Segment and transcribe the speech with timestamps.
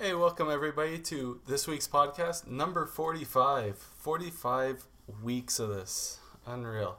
[0.00, 3.76] Hey, welcome everybody to this week's podcast, number 45.
[3.76, 4.84] 45
[5.24, 6.20] weeks of this.
[6.46, 6.98] Unreal.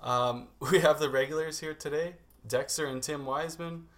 [0.00, 2.14] Um, we have the regulars here today
[2.46, 3.88] Dexter and Tim Wiseman,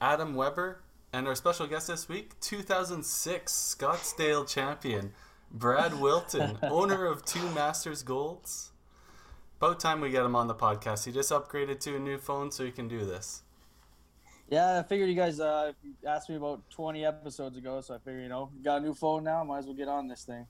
[0.00, 5.12] Adam Weber, and our special guest this week, 2006 Scottsdale champion,
[5.52, 8.72] Brad Wilton, owner of two Masters Golds.
[9.58, 11.04] About time we get him on the podcast.
[11.04, 13.42] He just upgraded to a new phone so he can do this.
[14.52, 15.72] Yeah, I figured you guys uh,
[16.06, 19.24] asked me about 20 episodes ago, so I figured, you know, got a new phone
[19.24, 20.46] now, might as well get on this thing.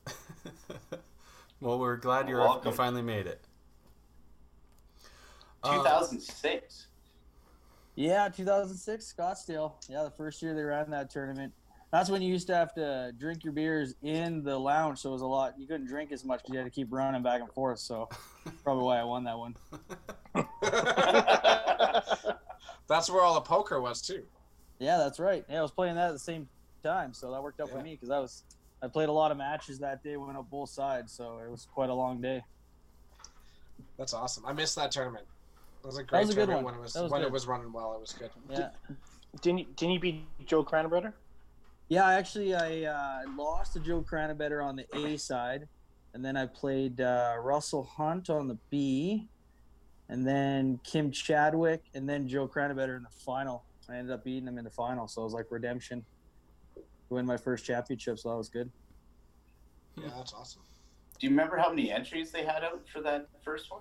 [1.61, 2.73] well, we're glad you're Welcome.
[2.73, 3.45] you finally made it.
[5.65, 6.49] 2006.
[6.51, 6.89] Uh,
[7.95, 9.75] yeah, 2006 Scottsdale.
[9.89, 11.53] Yeah, the first year they ran that tournament.
[11.93, 15.13] That's when you used to have to drink your beers in the lounge, so it
[15.13, 15.55] was a lot.
[15.57, 17.79] You couldn't drink as much because you had to keep running back and forth.
[17.79, 18.09] So,
[18.65, 19.55] probably why I won that one.
[22.93, 24.23] That's where all the poker was too.
[24.79, 25.45] Yeah, that's right.
[25.49, 26.49] Yeah, I was playing that at the same
[26.83, 27.79] time, so that worked out yeah.
[27.79, 28.43] for me because I was
[28.83, 31.67] I played a lot of matches that day, went up both sides, so it was
[31.73, 32.43] quite a long day.
[33.97, 34.45] That's awesome.
[34.45, 35.25] I missed that tournament.
[35.83, 37.29] It was a great was a tournament when it was, was when good.
[37.29, 37.95] it was running well.
[37.95, 38.31] It was good.
[38.51, 38.71] Yeah.
[39.41, 41.13] Didn't you, didn't you beat Joe Cranabretter?
[41.89, 45.69] Yeah, actually, I uh, lost to Joe Cranabretter on the A side,
[46.15, 49.29] and then I played uh, Russell Hunt on the B,
[50.13, 53.65] and then Kim Chadwick, and then Joe Cranabretter in the final.
[53.89, 56.05] I ended up beating him in the final, so it was like redemption.
[57.09, 58.71] Win my first championship, so that was good.
[59.97, 60.61] Yeah, that's awesome.
[61.19, 63.81] Do you remember how many entries they had out for that first one?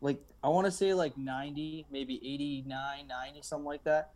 [0.00, 4.12] Like I want to say like 90, maybe 89, 90, something like that.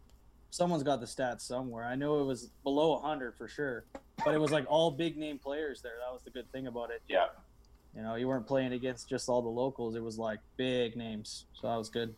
[0.51, 1.87] Someone's got the stats somewhere.
[1.87, 3.85] I know it was below 100 for sure,
[4.25, 5.95] but it was like all big name players there.
[6.07, 7.03] That was the good thing about it.
[7.09, 7.27] Yeah.
[7.97, 9.97] You know, you weren't playing against just all the locals.
[9.97, 12.14] It was like big names, so that was good.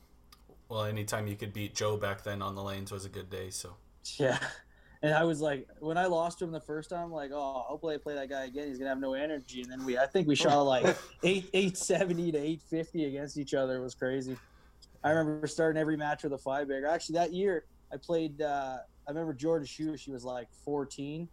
[0.69, 3.51] Well, anytime you could beat Joe back then on the lanes was a good day.
[3.51, 3.77] So
[4.17, 4.39] yeah,
[5.03, 7.65] and I was like, when I lost to him the first time, I'm like, oh,
[7.65, 8.67] hopefully I play that guy again.
[8.67, 9.63] He's gonna have no energy.
[9.63, 13.39] And then we, I think we shot like eight eight seventy to eight fifty against
[13.39, 13.77] each other.
[13.77, 14.37] It was crazy.
[15.05, 16.89] I remember starting every match with a five bagger.
[16.89, 18.43] Actually, that year I played.
[18.43, 19.97] Uh, I remember Jordan Shue.
[19.97, 21.29] She was like 14,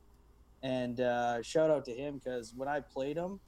[0.61, 3.39] and uh, shout out to him because when I played him,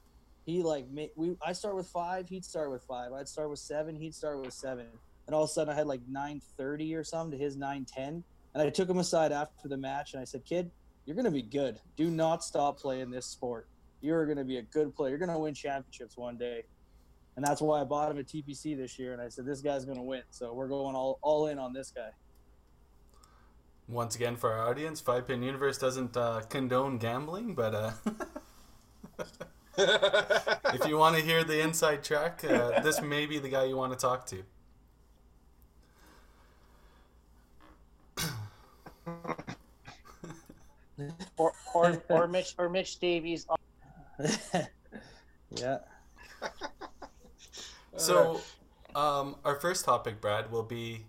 [0.48, 0.86] he like
[1.18, 3.12] we I start with five, he'd start with five.
[3.12, 4.88] I'd start with seven, he'd start with seven.
[5.28, 7.84] And all of a sudden, I had like nine thirty or something to his nine
[7.86, 8.24] ten.
[8.54, 10.72] And I took him aside after the match and I said, "Kid,
[11.06, 11.82] you're gonna be good.
[11.98, 13.68] Do not stop playing this sport.
[14.00, 15.10] You're gonna be a good player.
[15.10, 16.64] You're gonna win championships one day."
[17.36, 19.12] And that's why I bought him a TPC this year.
[19.12, 20.24] And I said, "This guy's gonna win.
[20.30, 22.12] So we're going all all in on this guy."
[23.90, 27.76] Once again, for our audience, Five Pin Universe doesn't uh, condone gambling, but.
[27.76, 27.92] Uh...
[29.78, 33.78] if you want to hear the inside track, uh, this may be the guy you
[33.78, 34.44] want to talk to.
[41.38, 43.46] or, or, or Mitch or Mitch Davies.
[45.56, 45.78] yeah.
[47.98, 48.42] So,
[48.96, 51.06] um, our first topic, Brad, will be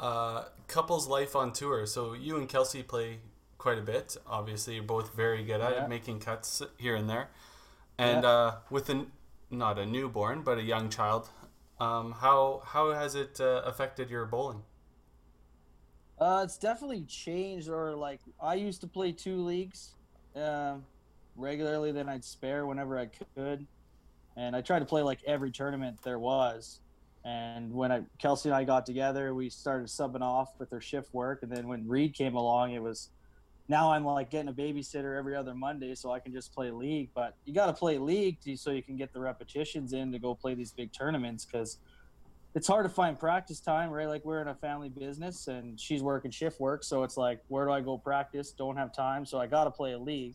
[0.00, 1.86] uh, couples life on tour.
[1.86, 3.18] So you and Kelsey play
[3.58, 4.16] quite a bit.
[4.26, 5.84] Obviously, you're both very good at yeah.
[5.84, 7.28] it, making cuts here and there.
[7.98, 8.28] And yeah.
[8.28, 9.06] uh, with a,
[9.50, 11.28] not a newborn, but a young child,
[11.80, 14.62] um, how how has it uh, affected your bowling?
[16.18, 17.68] Uh, it's definitely changed.
[17.68, 19.94] Or like I used to play two leagues
[20.34, 20.76] uh,
[21.36, 23.66] regularly, then I'd spare whenever I could,
[24.36, 26.80] and I tried to play like every tournament there was.
[27.24, 31.12] And when I, Kelsey and I got together, we started subbing off with her shift
[31.12, 31.42] work.
[31.42, 33.10] And then when Reed came along, it was
[33.68, 37.10] now I'm like getting a babysitter every other Monday so I can just play league.
[37.14, 40.18] But you got to play league to, so you can get the repetitions in to
[40.18, 41.78] go play these big tournaments because
[42.54, 44.08] it's hard to find practice time, right?
[44.08, 46.84] Like we're in a family business and she's working shift work.
[46.84, 48.52] So it's like, where do I go practice?
[48.52, 49.26] Don't have time.
[49.26, 50.34] So I got to play a league.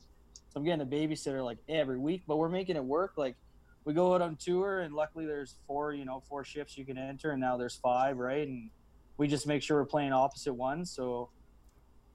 [0.49, 3.13] So I'm getting a babysitter like every week, but we're making it work.
[3.15, 3.37] Like
[3.85, 6.97] we go out on tour and luckily there's four, you know, four shifts you can
[6.97, 8.47] enter and now there's five, right?
[8.47, 8.69] And
[9.17, 10.91] we just make sure we're playing opposite ones.
[10.91, 11.29] So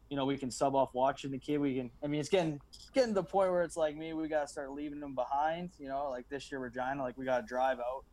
[0.08, 1.58] you know, we can sub off watching the kid.
[1.58, 2.60] We can, I mean, it's getting
[2.94, 5.70] getting to the point where it's like me, we got to start leaving them behind.
[5.78, 8.04] You know, like this year Regina, like we got to drive out,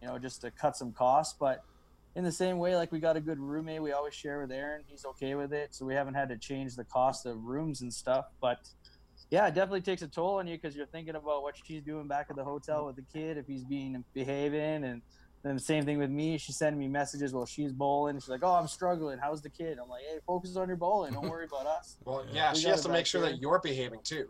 [0.00, 1.36] you know, just to cut some costs.
[1.38, 1.64] But
[2.14, 4.82] in the same way, like we got a good roommate, we always share with Aaron.
[4.86, 7.92] He's okay with it, so we haven't had to change the cost of rooms and
[7.92, 8.26] stuff.
[8.40, 8.58] But
[9.30, 12.08] yeah, it definitely takes a toll on you because you're thinking about what she's doing
[12.08, 15.02] back at the hotel with the kid, if he's being behaving and
[15.42, 16.36] then the same thing with me.
[16.36, 18.16] She's sending me messages while she's bowling.
[18.16, 19.18] She's like, "Oh, I'm struggling.
[19.18, 21.14] How's the kid?" I'm like, "Hey, focus on your bowling.
[21.14, 24.00] Don't worry about us." well, yeah, we she has to make sure that you're behaving
[24.04, 24.28] too.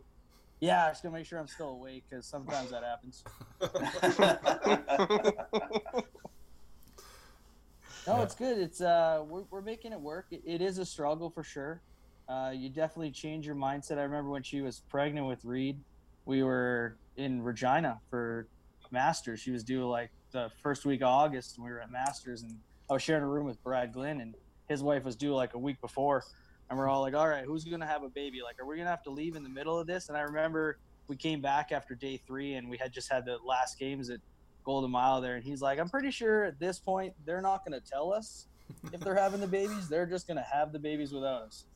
[0.61, 3.25] Yeah, she's gonna make sure I'm still awake because sometimes that happens.
[8.07, 8.59] no, it's good.
[8.59, 10.27] It's uh, we're we're making it work.
[10.31, 11.81] It, it is a struggle for sure.
[12.29, 13.99] uh, you definitely change your mindset.
[13.99, 15.77] I remember when she was pregnant with Reed,
[16.25, 18.47] we were in Regina for
[18.93, 19.41] Masters.
[19.41, 22.59] She was due like the first week of August, and we were at Masters, and
[22.89, 24.35] I was sharing a room with Brad Glynn, and
[24.69, 26.25] his wife was due like a week before,
[26.69, 28.43] and we're all like, "All right, who's gonna have a baby?
[28.43, 30.79] Like, are we gonna have to leave in the middle of this?" And I remember
[31.09, 34.21] we came back after day three, and we had just had the last games at
[34.65, 37.81] Golden Mile there, and he's like, "I'm pretty sure at this point they're not gonna
[37.81, 38.47] tell us
[38.93, 41.67] if they're having the babies; they're just gonna have the babies without us."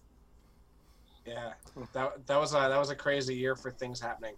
[1.27, 1.55] Yeah,
[1.95, 4.37] that that was a that was a crazy year for things happening.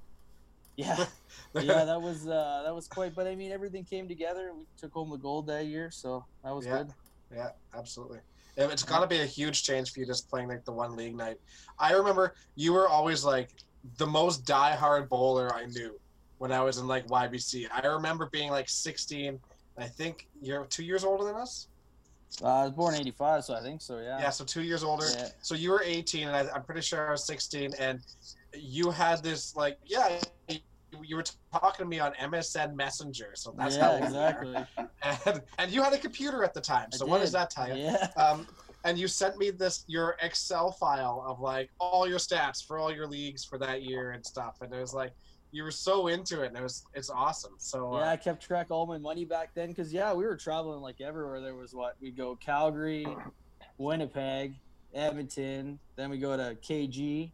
[0.76, 1.06] Yeah,
[1.55, 3.14] yeah, that was uh, that was quite.
[3.14, 4.52] But I mean, everything came together.
[4.55, 6.78] We took home the gold that year, so that was yeah.
[6.78, 6.88] good.
[7.34, 8.19] Yeah, absolutely.
[8.58, 11.14] It's got to be a huge change for you just playing like the one league
[11.14, 11.37] night.
[11.78, 13.50] I remember you were always like
[13.99, 15.99] the most die-hard bowler I knew
[16.38, 17.67] when I was in like YBC.
[17.70, 19.38] I remember being like 16.
[19.76, 21.69] I think you're two years older than us.
[22.43, 23.99] Uh, I was born '85, so I think so.
[23.99, 24.19] Yeah.
[24.19, 25.06] Yeah, so two years older.
[25.17, 25.28] Yeah.
[25.43, 28.00] So you were 18, and I, I'm pretty sure I was 16, and
[28.55, 30.19] you had this like yeah
[31.02, 34.56] you were talking to me on MSN Messenger, so that's yeah, how exactly.
[35.26, 37.84] And, and you had a computer at the time, so what does that tell you?
[37.84, 38.08] Yeah.
[38.17, 38.46] Um,
[38.84, 42.93] and you sent me this your Excel file of like all your stats for all
[42.93, 45.12] your leagues for that year and stuff, and it was like
[45.52, 47.54] you were so into it, and it was it's awesome.
[47.58, 50.25] So yeah, uh, I kept track of all my money back then because yeah, we
[50.25, 51.40] were traveling like everywhere.
[51.40, 53.06] There was what we go Calgary,
[53.78, 54.54] Winnipeg,
[54.94, 57.31] Edmonton, then we go to KG,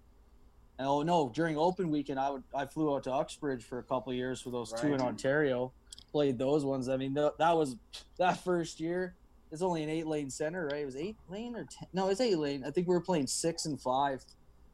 [0.78, 4.12] oh no, during open weekend, I would I flew out to Uxbridge for a couple
[4.12, 4.82] years for those right.
[4.82, 5.72] two in Ontario.
[6.10, 6.88] Played those ones.
[6.88, 7.76] I mean, th- that was
[8.18, 9.14] that first year.
[9.50, 10.82] It's only an eight lane center, right?
[10.82, 11.88] It was eight lane or ten?
[11.92, 12.64] No, it's eight lane.
[12.66, 14.24] I think we were playing six and five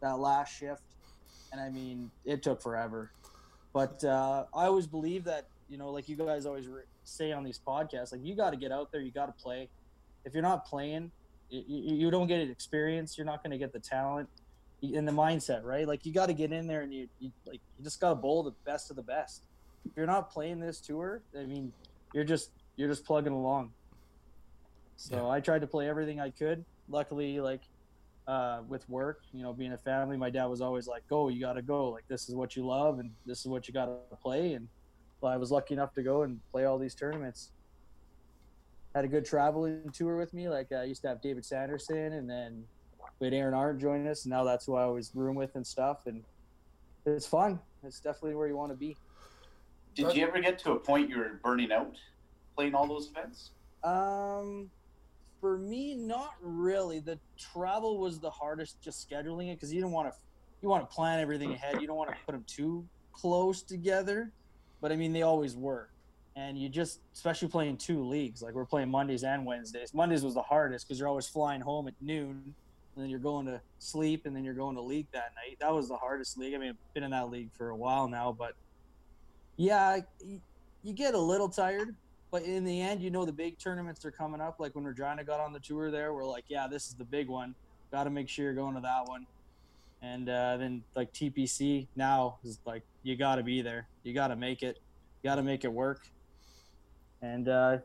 [0.01, 0.83] that last shift,
[1.53, 3.11] and I mean, it took forever.
[3.73, 7.45] But uh, I always believe that you know, like you guys always re- say on
[7.45, 9.69] these podcasts, like you got to get out there, you got to play.
[10.25, 11.11] If you're not playing,
[11.51, 13.17] you, you don't get experience.
[13.17, 14.29] You're not going to get the talent
[14.83, 15.87] in the mindset, right?
[15.87, 18.15] Like you got to get in there and you, you like you just got to
[18.15, 19.45] bowl the best of the best.
[19.85, 21.73] If you're not playing this tour, I mean,
[22.13, 23.73] you're just you're just plugging along.
[24.97, 25.29] So yeah.
[25.29, 26.65] I tried to play everything I could.
[26.89, 27.63] Luckily, like
[28.29, 31.41] uh, with work, you know, being a family, my dad was always like, "Go, you
[31.41, 31.89] got to go.
[31.89, 34.69] Like this is what you love, and this is what you got to play." And
[35.21, 37.53] well, I was lucky enough to go and play all these tournaments.
[38.95, 40.49] Had a good traveling tour with me.
[40.49, 42.65] Like I used to have David Sanderson, and then
[43.19, 45.67] we had Aaron Arndt joining us, and now that's who I always room with and
[45.67, 46.07] stuff.
[46.07, 46.23] And
[47.07, 47.59] it's fun.
[47.83, 48.95] It's definitely where you want to be.
[49.95, 51.97] Did you ever get to a point you were burning out
[52.55, 53.53] playing all those events?
[53.83, 54.71] Um,
[55.41, 57.01] for me, not really.
[57.01, 60.19] The travel was the hardest, just scheduling it because you don't want to,
[60.63, 61.81] you want to plan everything ahead.
[61.81, 64.33] You don't want to put them too close together,
[64.81, 65.89] but I mean they always were.
[66.37, 69.93] And you just, especially playing two leagues, like we're playing Mondays and Wednesdays.
[69.93, 72.55] Mondays was the hardest because you're always flying home at noon
[72.99, 75.57] and then you're going to sleep, and then you're going to league that night.
[75.61, 76.53] That was the hardest league.
[76.55, 78.55] I mean, I've been in that league for a while now, but
[79.57, 80.01] yeah,
[80.83, 81.95] you get a little tired.
[82.31, 84.57] But in the end, you know the big tournaments are coming up.
[84.59, 87.29] Like when Regina got on the tour, there we're like, yeah, this is the big
[87.29, 87.55] one.
[87.91, 89.27] Got to make sure you're going to that one.
[90.03, 93.89] And uh, then like TPC now is like you got to be there.
[94.03, 94.79] You got to make it.
[95.23, 96.07] You got to make it work.
[97.23, 97.79] And uh,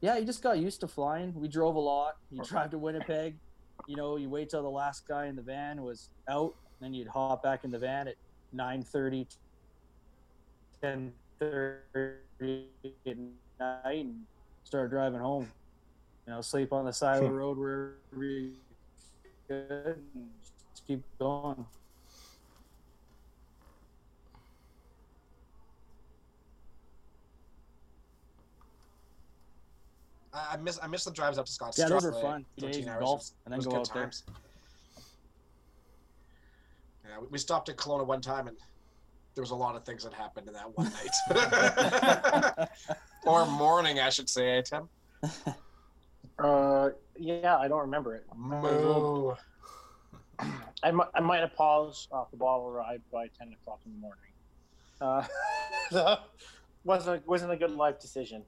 [0.00, 1.34] yeah, you just got used to flying.
[1.34, 2.16] We drove a lot.
[2.30, 3.34] You drive to Winnipeg
[3.86, 7.08] you know, you wait till the last guy in the van was out, then you'd
[7.08, 8.16] hop back in the van at
[8.54, 9.26] 9.30,
[10.82, 12.64] 10.30
[13.06, 13.16] at
[13.60, 14.24] night and
[14.64, 15.48] start driving home.
[16.26, 17.34] You know, sleep on the side of the hmm.
[17.34, 18.52] road wherever you
[19.46, 20.28] could and
[20.72, 21.64] just keep going.
[30.32, 31.78] I miss I miss the drives up to Scotts.
[31.78, 32.44] Yeah, those are fun.
[32.56, 34.22] Days golf and then go out times.
[34.26, 34.36] there.
[37.08, 38.56] Yeah, we stopped at Kelowna one time, and
[39.34, 42.68] there was a lot of things that happened in that one night,
[43.24, 44.88] or morning, I should say, eh, Tim.
[46.38, 48.24] Uh, yeah, I don't remember it.
[48.34, 49.34] Moo.
[50.82, 54.30] I, I might have paused off the ball ride by ten o'clock in the morning.
[55.92, 56.16] Uh,
[56.84, 58.42] wasn't a, wasn't a good life decision.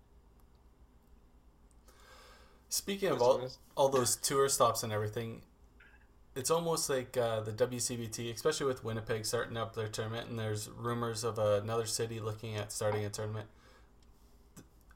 [2.71, 5.43] Speaking of all, all those tour stops and everything,
[6.35, 10.71] it's almost like uh, the WCBT, especially with Winnipeg starting up their tournament, and there's
[10.71, 13.49] rumors of another city looking at starting a tournament.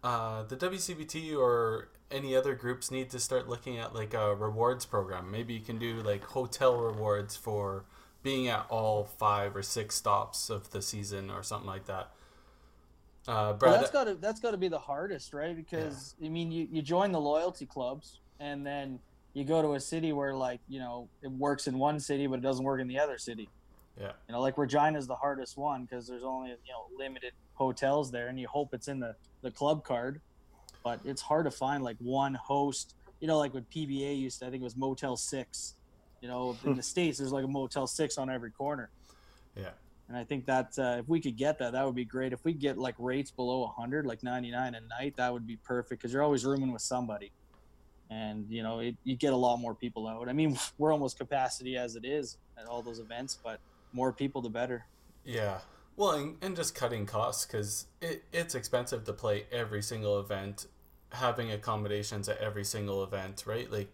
[0.06, 4.86] Uh, the WCBT or any other groups need to start looking at like a rewards
[4.86, 5.32] program.
[5.32, 7.86] Maybe you can do like hotel rewards for
[8.22, 12.12] being at all five or six stops of the season or something like that.
[13.26, 15.56] Uh, Brad, well, that's got to that's got to be the hardest, right?
[15.56, 16.28] Because yeah.
[16.28, 19.00] I mean, you, you join the loyalty clubs, and then
[19.34, 22.38] you go to a city where like you know it works in one city but
[22.38, 23.48] it doesn't work in the other city.
[23.98, 24.12] Yeah.
[24.28, 28.28] You know, like Regina's the hardest one because there's only you know limited hotels there,
[28.28, 30.20] and you hope it's in the the club card,
[30.84, 32.94] but it's hard to find like one host.
[33.20, 35.74] You know, like with PBA used to, I think it was Motel Six.
[36.20, 38.90] You know, in the states, there's like a Motel Six on every corner.
[39.56, 39.70] Yeah.
[40.08, 42.32] And I think that uh, if we could get that, that would be great.
[42.32, 46.00] If we get like rates below 100, like 99 a night, that would be perfect
[46.00, 47.32] because you're always rooming with somebody,
[48.10, 50.28] and you know it, you get a lot more people out.
[50.28, 53.58] I mean, we're almost capacity as it is at all those events, but
[53.96, 54.84] more people the better.
[55.24, 55.58] Yeah.
[55.96, 60.66] Well, and, and just cutting costs because it, it's expensive to play every single event,
[61.10, 63.70] having accommodations at every single event, right?
[63.72, 63.88] Like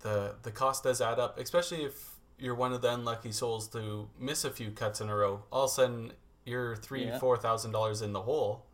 [0.00, 4.08] the the cost does add up, especially if you're one of the unlucky souls to
[4.20, 5.42] miss a few cuts in a row.
[5.50, 6.12] All of a sudden,
[6.44, 7.18] you're three, Yeah.
[7.18, 8.66] four thousand dollars in the hole.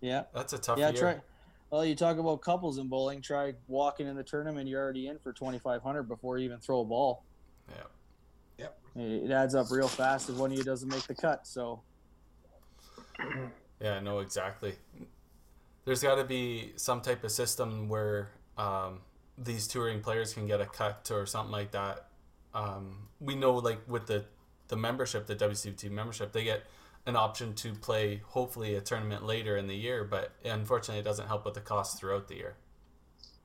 [0.00, 0.24] Yeah.
[0.34, 0.98] That's a tough yeah, year.
[0.98, 1.20] try.
[1.70, 3.20] Well, you talk about couples in bowling.
[3.20, 6.84] Try walking in the tournament, you're already in for 2,500 before you even throw a
[6.84, 7.24] ball.
[7.68, 7.82] Yeah.
[8.96, 11.46] It adds up real fast if one of you doesn't make the cut.
[11.46, 11.82] So
[13.80, 14.74] Yeah, no, exactly.
[15.84, 19.00] There's got to be some type of system where um,
[19.38, 22.08] these touring players can get a cut or something like that.
[22.54, 24.24] Um, we know, like with the
[24.68, 26.64] the membership, the WCT membership, they get
[27.06, 31.28] an option to play hopefully a tournament later in the year, but unfortunately, it doesn't
[31.28, 32.56] help with the cost throughout the year.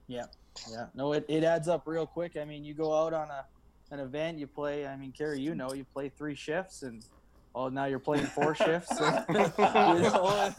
[0.08, 0.25] yeah,
[0.72, 0.88] yeah.
[0.96, 2.38] No, it, it adds up real quick.
[2.38, 3.46] I mean, you go out on a
[3.91, 4.88] an event, you play.
[4.88, 7.03] I mean, Kerry, you know, you play three shifts, and
[7.53, 8.91] oh, now you're playing four shifts.
[9.00, 10.53] and, you know,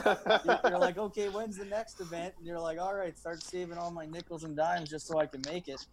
[0.44, 2.34] you're, you're like, okay, when's the next event?
[2.38, 5.26] And you're like, all right, start saving all my nickels and dimes just so I
[5.26, 5.84] can make it.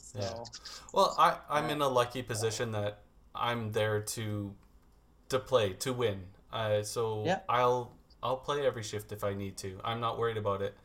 [0.00, 0.44] So Yeah.
[0.92, 3.00] Well, I I'm in a lucky position that
[3.34, 4.54] I'm there to
[5.28, 6.22] to play to win.
[6.52, 7.40] Uh, so Yeah.
[7.48, 9.78] I'll I'll play every shift if I need to.
[9.84, 10.76] I'm not worried about it.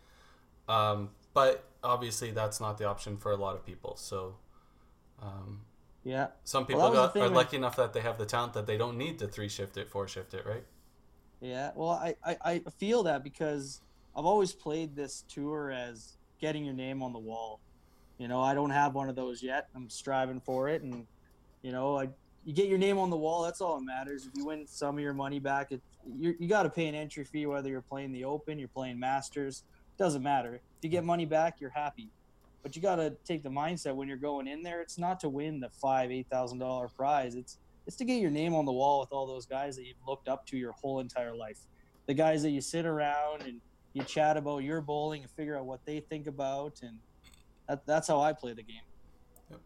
[0.68, 3.96] Um, but obviously that's not the option for a lot of people.
[3.96, 4.36] So
[5.22, 5.62] um,
[6.10, 8.66] yeah, some people the got, are with- lucky enough that they have the talent that
[8.66, 10.64] they don't need to three shift it, four shift it, right?
[11.40, 13.82] Yeah, well, I, I, I feel that because
[14.16, 17.60] I've always played this tour as getting your name on the wall.
[18.18, 19.68] You know, I don't have one of those yet.
[19.76, 21.06] I'm striving for it, and
[21.62, 22.10] you know, I
[22.44, 23.44] you get your name on the wall.
[23.44, 24.26] That's all that matters.
[24.26, 25.82] If you win some of your money back, it
[26.18, 29.00] you you got to pay an entry fee whether you're playing the Open, you're playing
[29.00, 29.64] Masters.
[29.98, 30.56] Doesn't matter.
[30.56, 32.10] If you get money back, you're happy.
[32.62, 34.82] But you got to take the mindset when you're going in there.
[34.82, 37.36] It's not to win the five, eight thousand dollar prize.
[37.36, 39.98] It's it's to get your name on the wall with all those guys that you've
[40.08, 41.60] looked up to your whole entire life.
[42.06, 43.62] The guys that you sit around and
[43.94, 46.98] you chat about your bowling and figure out what they think about, and
[47.68, 48.82] that, that's how I play the game.
[49.50, 49.60] Yep.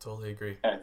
[0.00, 0.58] Totally agree.
[0.62, 0.78] I,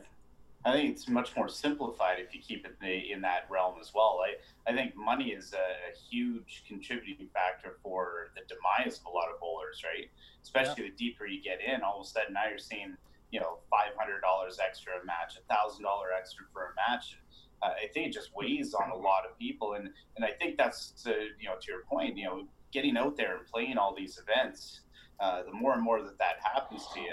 [0.65, 3.91] I think it's much more simplified if you keep it in, in that realm as
[3.93, 4.19] well.
[4.23, 9.09] I, I think money is a, a huge contributing factor for the demise of a
[9.09, 10.09] lot of bowlers, right?
[10.41, 12.95] Especially the deeper you get in, all of a sudden now you're seeing,
[13.31, 17.17] you know, five hundred dollars extra a match, a thousand dollar extra for a match.
[17.61, 20.57] Uh, I think it just weighs on a lot of people, and and I think
[20.57, 23.93] that's to you know to your point, you know, getting out there and playing all
[23.95, 24.81] these events.
[25.19, 27.11] Uh, the more and more that that happens to you,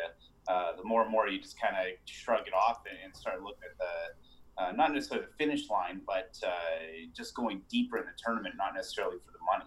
[0.49, 3.43] uh, the more and more you just kind of shrug it off and, and start
[3.43, 6.51] looking at the uh, not necessarily the finish line, but uh,
[7.17, 9.65] just going deeper in the tournament, not necessarily for the money.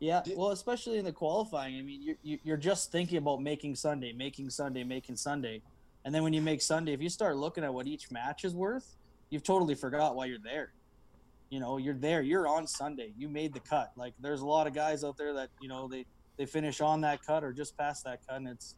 [0.00, 1.76] Yeah, well, especially in the qualifying.
[1.78, 5.62] I mean, you're, you're just thinking about making Sunday, making Sunday, making Sunday.
[6.04, 8.54] And then when you make Sunday, if you start looking at what each match is
[8.54, 8.96] worth,
[9.28, 10.72] you've totally forgot why you're there.
[11.50, 13.92] You know, you're there, you're on Sunday, you made the cut.
[13.96, 16.06] Like, there's a lot of guys out there that, you know, they,
[16.38, 18.76] they finish on that cut or just past that cut, and it's,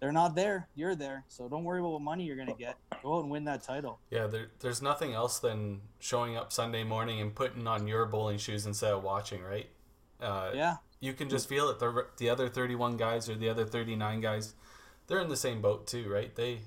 [0.00, 1.24] they're not there, you're there.
[1.28, 2.76] So don't worry about what money you're going to get.
[3.02, 3.98] Go out and win that title.
[4.10, 8.38] Yeah, there, there's nothing else than showing up Sunday morning and putting on your bowling
[8.38, 9.68] shoes instead of watching, right?
[10.20, 10.76] Uh, Yeah.
[11.00, 11.78] you can just feel it.
[11.78, 14.54] The the other thirty one guys or the other thirty nine guys,
[15.06, 16.34] they're in the same boat too, right?
[16.34, 16.60] They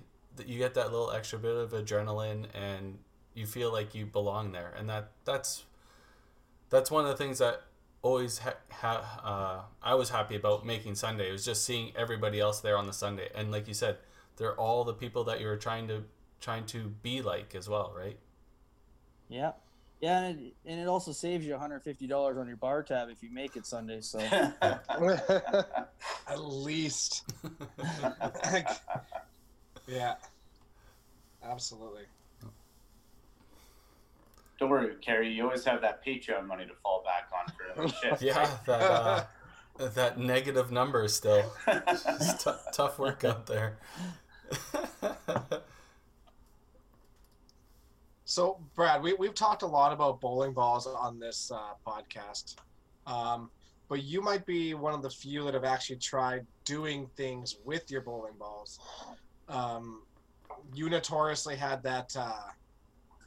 [0.46, 2.98] you get that little extra bit of adrenaline and
[3.34, 5.66] you feel like you belong there, and that that's
[6.70, 7.62] that's one of the things that
[8.02, 11.30] always ha- ha- uh, I was happy about making Sunday.
[11.30, 13.98] It was just seeing everybody else there on the Sunday, and like you said,
[14.38, 16.04] they're all the people that you're trying to
[16.40, 18.18] trying to be like as well, right?
[19.30, 19.52] Yeah.
[20.02, 23.30] Yeah, and it, and it also saves you $150 on your bar tab if you
[23.32, 24.02] make it Sunday.
[24.02, 24.20] So.
[24.60, 24.84] At
[26.40, 27.32] least.
[29.88, 30.16] yeah.
[31.44, 32.04] Absolutely.
[34.60, 35.32] Don't worry, Kerry.
[35.32, 37.31] You always have that Patreon money to fall back
[37.78, 38.18] on for.
[38.22, 39.24] Yeah, that uh,
[39.78, 41.52] that negative number is still.
[41.66, 43.80] T- tough work out there.
[48.32, 52.56] So, Brad, we, we've talked a lot about bowling balls on this uh, podcast.
[53.06, 53.50] Um,
[53.90, 57.92] but you might be one of the few that have actually tried doing things with
[57.92, 58.80] your bowling balls.
[59.50, 60.04] Um,
[60.74, 62.52] you notoriously had that uh,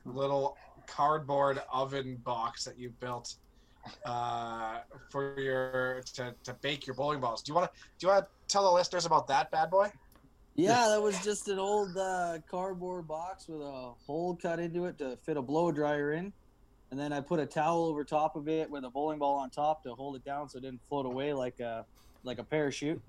[0.07, 3.35] little cardboard oven box that you built
[4.05, 4.79] uh,
[5.11, 7.43] for your to, to bake your bowling balls.
[7.43, 9.91] Do you want to do you want to tell the listeners about that bad boy?
[10.57, 14.99] Yeah, that was just an old uh, cardboard box with a hole cut into it
[14.99, 16.33] to fit a blow dryer in.
[16.91, 19.51] And then I put a towel over top of it with a bowling ball on
[19.51, 21.85] top to hold it down so it didn't float away like a
[22.23, 23.03] like a parachute.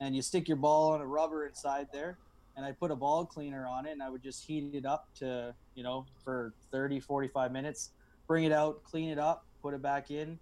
[0.00, 2.18] And you stick your ball on a rubber inside there.
[2.56, 5.08] And I put a ball cleaner on it and I would just heat it up
[5.18, 7.90] to, you know, for 30, 45 minutes.
[8.26, 10.38] Bring it out, clean it up, put it back in.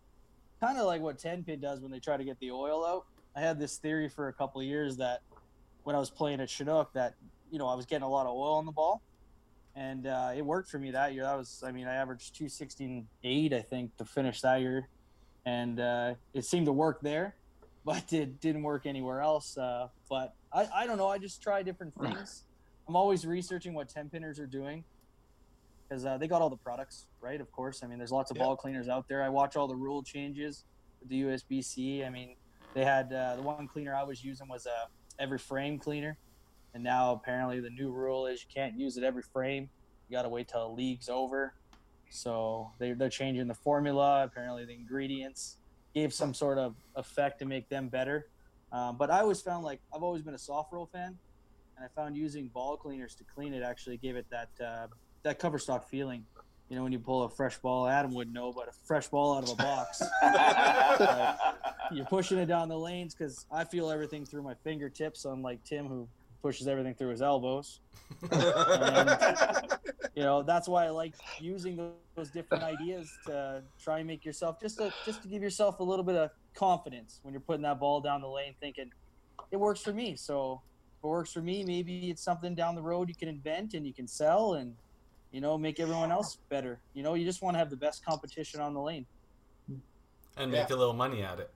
[0.60, 3.06] Kind of like what 10 pin does when they try to get the oil out.
[3.34, 5.22] I had this theory for a couple of years that
[5.82, 7.14] when I was playing at Chinook that
[7.50, 9.02] you know I was getting a lot of oil on the ball,
[9.74, 11.24] and uh, it worked for me that year.
[11.24, 14.88] That was I mean I averaged two sixteen eight I think to finish that year,
[15.44, 17.34] and uh, it seemed to work there,
[17.84, 19.58] but it didn't work anywhere else.
[19.58, 21.08] Uh, but I I don't know.
[21.08, 22.44] I just try different things.
[22.88, 24.84] I'm always researching what ten pinners are doing.
[25.88, 27.40] Because uh, they got all the products, right?
[27.40, 27.82] Of course.
[27.82, 28.44] I mean, there's lots of Yeah.
[28.44, 29.22] ball cleaners out there.
[29.22, 30.64] I watch all the rule changes,
[31.06, 32.04] the USBC.
[32.04, 32.36] I mean,
[32.74, 34.88] they had uh, the one cleaner I was using was a
[35.22, 36.18] every frame cleaner,
[36.74, 39.70] and now apparently the new rule is you can't use it every frame.
[40.08, 41.54] You got to wait till the league's over.
[42.10, 44.24] So they they're changing the formula.
[44.24, 45.58] Apparently the ingredients
[45.94, 48.26] gave some sort of effect to make them better.
[48.72, 51.18] Um, but I always found like I've always been a soft roll fan,
[51.76, 54.86] and I found using ball cleaners to clean it actually gave it that uh,
[55.26, 56.24] that cover stock feeling.
[56.68, 59.36] You know, when you pull a fresh ball, Adam wouldn't know, but a fresh ball
[59.36, 60.02] out of a box
[61.92, 65.86] you're pushing it down the lanes because I feel everything through my fingertips, unlike Tim
[65.86, 66.08] who
[66.42, 67.80] pushes everything through his elbows.
[70.14, 74.24] You know, that's why I like using those, those different ideas to try and make
[74.24, 77.62] yourself just to just to give yourself a little bit of confidence when you're putting
[77.62, 78.90] that ball down the lane, thinking
[79.50, 80.16] it works for me.
[80.16, 80.62] So
[80.98, 83.86] if it works for me, maybe it's something down the road you can invent and
[83.86, 84.74] you can sell and
[85.36, 86.80] you know make everyone else better.
[86.94, 89.04] You know, you just want to have the best competition on the lane.
[90.38, 91.50] and make a little money at it.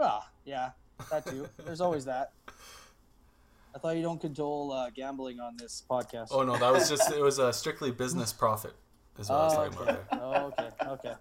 [0.00, 0.70] Ah, yeah,
[1.08, 1.48] that too.
[1.64, 2.32] There's always that.
[3.76, 6.28] I thought you don't condole uh, gambling on this podcast.
[6.32, 8.74] Oh no, that was just it was a strictly business profit.
[9.20, 9.90] Is what I was Oh, talking okay.
[9.90, 10.20] about there.
[10.20, 11.14] Oh, okay, okay.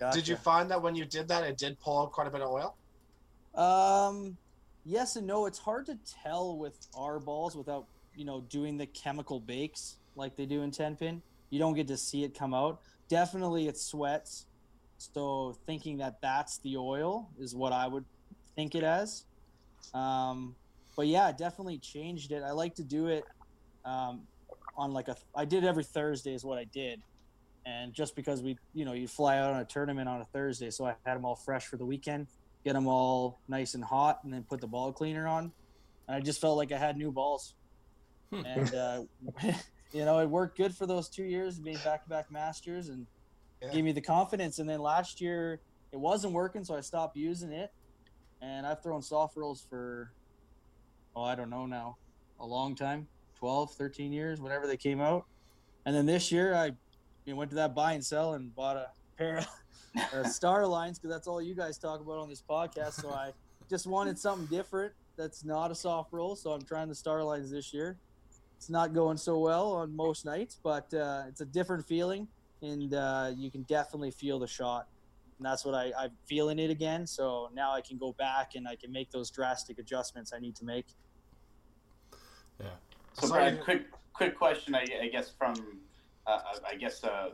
[0.00, 0.18] Gotcha.
[0.18, 2.40] Did you find that when you did that, it did pull out quite a bit
[2.40, 2.74] of oil?
[3.54, 4.36] Um,
[4.84, 5.46] yes and no.
[5.46, 10.36] It's hard to tell with our balls without you know doing the chemical bakes like
[10.36, 11.22] they do in ten pin.
[11.50, 12.80] You don't get to see it come out.
[13.08, 14.46] Definitely, it sweats.
[14.98, 18.04] So thinking that that's the oil is what I would
[18.56, 19.24] think it as.
[19.92, 20.54] Um,
[20.96, 22.42] but yeah, it definitely changed it.
[22.42, 23.24] I like to do it
[23.84, 24.22] um,
[24.76, 25.16] on like a.
[25.34, 27.00] I did every Thursday is what I did,
[27.66, 30.70] and just because we, you know, you fly out on a tournament on a Thursday,
[30.70, 32.26] so I had them all fresh for the weekend
[32.64, 35.52] get them all nice and hot, and then put the ball cleaner on.
[36.08, 37.54] And I just felt like I had new balls.
[38.32, 38.44] Hmm.
[38.44, 39.02] And uh,
[39.94, 43.06] you know, it worked good for those two years, being back-to-back masters, and
[43.62, 43.70] Yeah.
[43.70, 44.58] gave me the confidence.
[44.58, 47.70] And then last year it wasn't working, so I stopped using it.
[48.40, 50.12] And I've thrown soft rolls for,
[51.14, 51.98] oh, I don't know now,
[52.40, 55.24] a long time 12, 13 years, whenever they came out.
[55.86, 56.66] And then this year I
[57.24, 59.48] you know, went to that buy and sell and bought a pair of
[60.12, 62.94] uh, star lines because that's all you guys talk about on this podcast.
[62.94, 63.32] So I
[63.70, 66.34] just wanted something different that's not a soft roll.
[66.34, 68.00] So I'm trying the star lines this year.
[68.64, 72.26] It's not going so well on most nights, but uh, it's a different feeling,
[72.62, 74.88] and uh, you can definitely feel the shot.
[75.36, 77.06] And that's what I, I'm feeling it again.
[77.06, 80.56] So now I can go back and I can make those drastic adjustments I need
[80.56, 80.86] to make.
[82.58, 82.68] Yeah.
[83.12, 83.50] So, Sorry.
[83.50, 83.82] Brad, quick,
[84.14, 84.74] quick question.
[84.74, 85.56] I, I guess from,
[86.26, 87.32] uh, I guess a,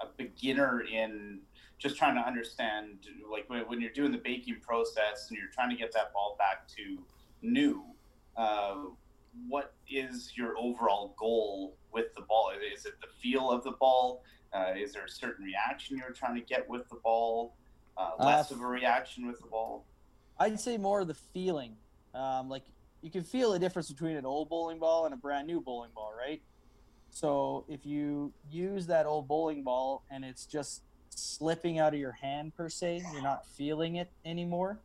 [0.00, 1.38] a beginner in
[1.78, 2.98] just trying to understand,
[3.32, 6.36] like when, when you're doing the baking process and you're trying to get that ball
[6.38, 6.98] back to
[7.40, 7.82] new.
[8.36, 8.74] Uh,
[9.48, 12.52] what is your overall goal with the ball?
[12.74, 14.22] Is it the feel of the ball?
[14.52, 17.54] Uh, is there a certain reaction you're trying to get with the ball?
[17.96, 19.84] Uh, less Uh, of a reaction with the ball?
[20.38, 21.76] I'd say more of the feeling.
[22.14, 22.64] Um, like
[23.02, 25.90] you can feel the difference between an old bowling ball and a brand new bowling
[25.94, 26.42] ball, right?
[27.10, 32.12] So if you use that old bowling ball and it's just slipping out of your
[32.12, 34.80] hand per se, you're not feeling it anymore.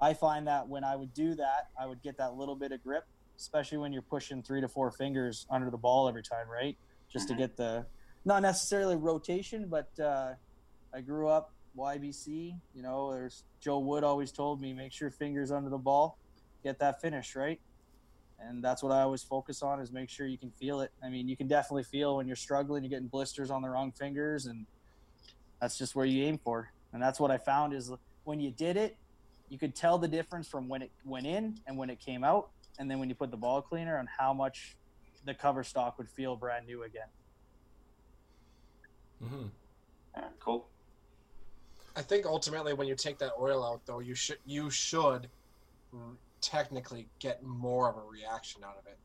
[0.00, 2.82] I find that when I would do that, I would get that little bit of
[2.82, 3.04] grip,
[3.40, 6.76] especially when you're pushing three to four fingers under the ball every time, right?
[7.10, 7.38] Just to Mhm.
[7.38, 7.86] get the
[8.24, 10.34] not necessarily rotation, but uh,
[10.92, 12.60] I grew up YBC.
[12.74, 16.18] You know, there's Joe Wood always told me make sure fingers under the ball,
[16.62, 17.60] get that finish right,
[18.38, 20.92] and that's what I always focus on is make sure you can feel it.
[21.02, 23.92] I mean, you can definitely feel when you're struggling, you're getting blisters on the wrong
[23.92, 24.66] fingers, and
[25.60, 26.70] that's just where you aim for.
[26.92, 27.90] and that's what I found is
[28.24, 28.98] when you did it,
[29.48, 32.50] you could tell the difference from when it went in and when it came out,
[32.80, 34.74] and then when you put the ball cleaner on how much
[35.26, 37.08] the cover stock would feel brand new again.
[39.22, 39.46] Mm-hmm.
[40.16, 40.66] Yeah, cool.
[41.94, 45.28] I think ultimately when you take that oil out though, you should you should
[46.40, 48.98] technically get more of a reaction out of it.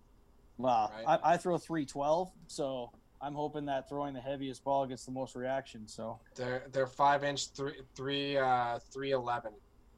[0.58, 1.20] Wow, Right.
[1.22, 5.12] I, I throw three twelve, so I'm hoping that throwing the heaviest ball gets the
[5.12, 5.86] most reaction.
[5.86, 9.52] So They're they're five inch three three uh three eleven.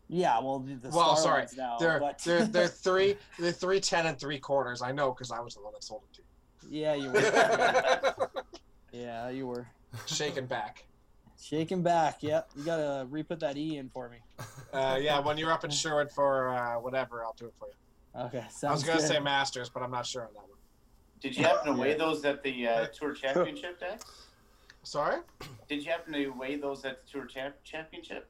[0.10, 3.80] Yeah, well the, the Well, sorry, Starlines now, They're but they're they're three they're three
[3.80, 4.82] ten and three quarters.
[4.82, 6.24] I know because I was the one that sold it
[6.70, 7.22] yeah, you were,
[8.92, 9.68] yeah, you were.
[10.06, 10.86] Shaking back.
[11.40, 12.22] shaking back.
[12.22, 14.18] Yep, you gotta re-put that e in for me.
[14.74, 18.22] Uh, yeah, when you're up in Sherwood for uh, whatever, I'll do it for you.
[18.26, 19.08] Okay, sounds I was gonna good.
[19.08, 20.50] say Masters, but I'm not sure on that one.
[21.22, 21.98] Did you happen to weigh Yeah.
[21.98, 24.04] those at the uh, Tour Championship, Dex?
[24.84, 25.20] Sorry,
[25.70, 28.30] Did you happen to weigh those at the Tour champ- Championship?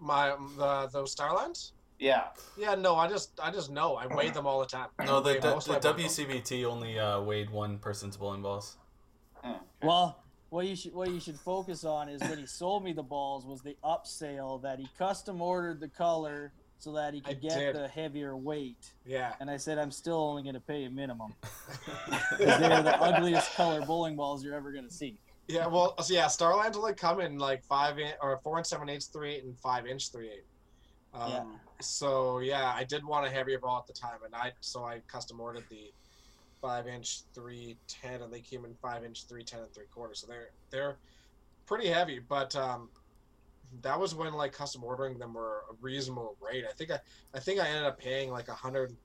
[0.00, 1.72] My the those Starlines.
[1.98, 2.24] Yeah.
[2.56, 4.88] Yeah, no, I just I just know I weigh them all the time.
[5.04, 6.18] No, the, weigh the, most the of my bowling balls.
[6.18, 8.76] WCBT only uh, weighed one person's bowling balls.
[9.44, 9.60] Oh.
[9.82, 13.02] Well, what you should what you should focus on is when he sold me the
[13.02, 17.42] balls was the upsale that he custom ordered the color so that he I could
[17.42, 17.76] get did.
[17.76, 18.92] the heavier weight.
[19.04, 19.34] Yeah.
[19.38, 21.34] And I said I'm still only going to pay a minimum
[22.38, 25.18] because they're the ugliest color bowling balls you're ever going to see.
[25.48, 28.88] Yeah, well, so yeah, Starlines only come in like five in, or four and seven
[28.88, 30.44] eighths, three eight, and five inch three eight.
[31.12, 31.44] Um, Yeah.
[31.80, 35.00] So yeah, I did want a heavier ball at the time, and I so I
[35.08, 35.92] custom ordered the
[36.60, 40.20] five inch three ten, and they came in five inch three ten and three quarters.
[40.20, 40.98] So they're they're
[41.66, 42.90] pretty heavy, but um,
[43.82, 46.64] that was when like custom ordering them were a reasonable rate.
[46.68, 47.00] I think I
[47.34, 48.96] I think I ended up paying like a hundred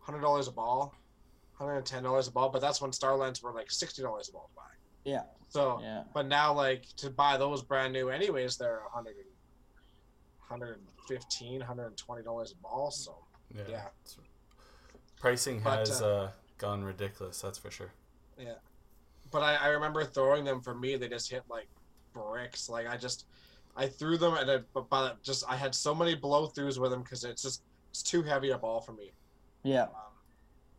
[0.00, 0.94] hundred dollars a ball,
[1.52, 4.32] hundred and ten dollars a ball, but that's when Starlines were like sixty dollars a
[4.32, 4.71] ball to buy.
[5.04, 5.22] Yeah.
[5.48, 5.80] So.
[5.82, 6.04] Yeah.
[6.14, 9.14] But now, like to buy those brand new, anyways, they're 100,
[10.48, 12.90] 115 120 dollars a ball.
[12.90, 13.16] So
[13.54, 13.62] Yeah.
[13.68, 13.88] Yeah.
[15.22, 17.92] Pricing But, has uh, uh, gone ridiculous, that's for sure.
[18.36, 18.54] Yeah,
[19.30, 20.60] but I, I remember throwing them.
[20.60, 21.68] For me, they just hit like
[22.12, 22.68] bricks.
[22.68, 23.26] Like I just,
[23.76, 27.02] I threw them and it, but just I had so many blow throughs with them
[27.02, 29.12] because it's just it's too heavy a ball for me.
[29.62, 29.84] Yeah.
[29.84, 29.90] Um,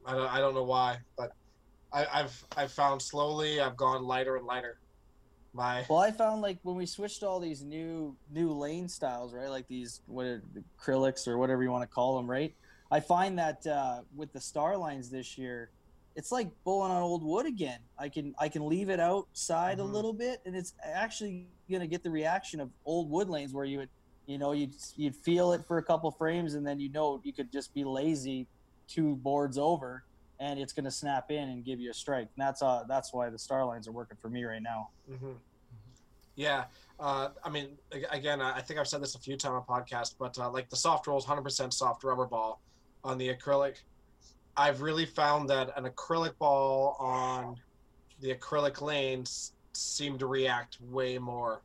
[0.06, 1.32] I don't I don't know why, but
[1.94, 4.80] I, I've I've found slowly I've gone lighter and lighter.
[5.54, 9.34] My Well, I found like when we switched to all these new new lane styles,
[9.34, 9.50] right?
[9.50, 12.54] Like these what are the acrylics or whatever you want to call them, right?
[12.92, 15.72] I find that uh, with the star lines this year,
[16.16, 17.80] it's like bowling on old wood again.
[18.00, 19.82] I can I can leave it outside Mhm.
[19.82, 23.66] a little bit, and it's actually gonna get the reaction of old wood lanes where
[23.66, 23.90] you would,
[24.26, 27.34] you know, you'd you'd feel it for a couple frames, and then you know you
[27.34, 28.48] could just be lazy
[28.88, 30.04] two boards over,
[30.44, 32.30] and it's gonna snap in and give you a strike.
[32.36, 34.90] And that's uh that's why the star lines are working for me right now.
[35.08, 35.34] hmm
[36.36, 36.66] Yeah,
[37.00, 37.78] uh, I mean,
[38.12, 40.70] again, I I think I've said this a few times on podcast, but uh, like
[40.70, 42.62] the soft rolls, 100% soft rubber ball
[43.04, 43.78] on the acrylic.
[44.56, 47.56] I've really found that an acrylic ball on
[48.20, 51.64] the acrylic lanes seem to react way more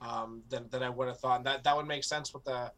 [0.00, 1.38] um, than, than I would have thought.
[1.38, 2.72] And that that would make sense with the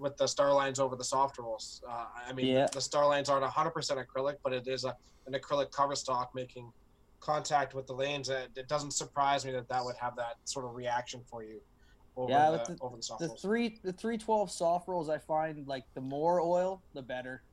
[0.00, 1.82] with the star lines over the soft rolls.
[1.88, 2.66] Uh, I mean, Yeah.
[2.72, 6.72] the star lines aren't 100% acrylic, but it is a, an acrylic cover stock making
[7.20, 8.30] contact with the lanes.
[8.30, 11.60] Uh, It doesn't surprise me that that would have that sort of reaction for you
[12.16, 13.42] over, Yeah, the, but over the soft the rolls.
[13.42, 17.44] three the three twelve soft rolls I find like the more oil the better.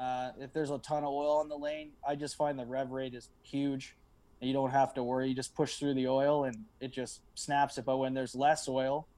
[0.00, 2.90] Uh, if there's a ton of oil on the lane, I just find the rev
[2.90, 3.96] rate is huge.
[4.40, 5.28] And you don't have to worry.
[5.28, 7.84] You just push through the oil and it just snaps it.
[7.84, 9.08] But when there's less oil,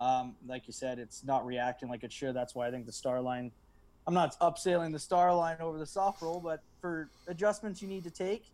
[0.00, 2.34] um, like you said, it's not reacting like it should.
[2.34, 3.50] That's why I think the star line.
[4.06, 8.04] I'm not upsailing the star line over the soft roll, but for adjustments you need
[8.04, 8.44] to take,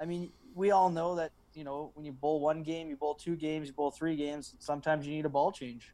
[0.00, 3.14] I mean, we all know that you know when you bowl one game, you bowl
[3.14, 4.54] two games, you bowl three games.
[4.60, 5.92] Sometimes you need a ball change.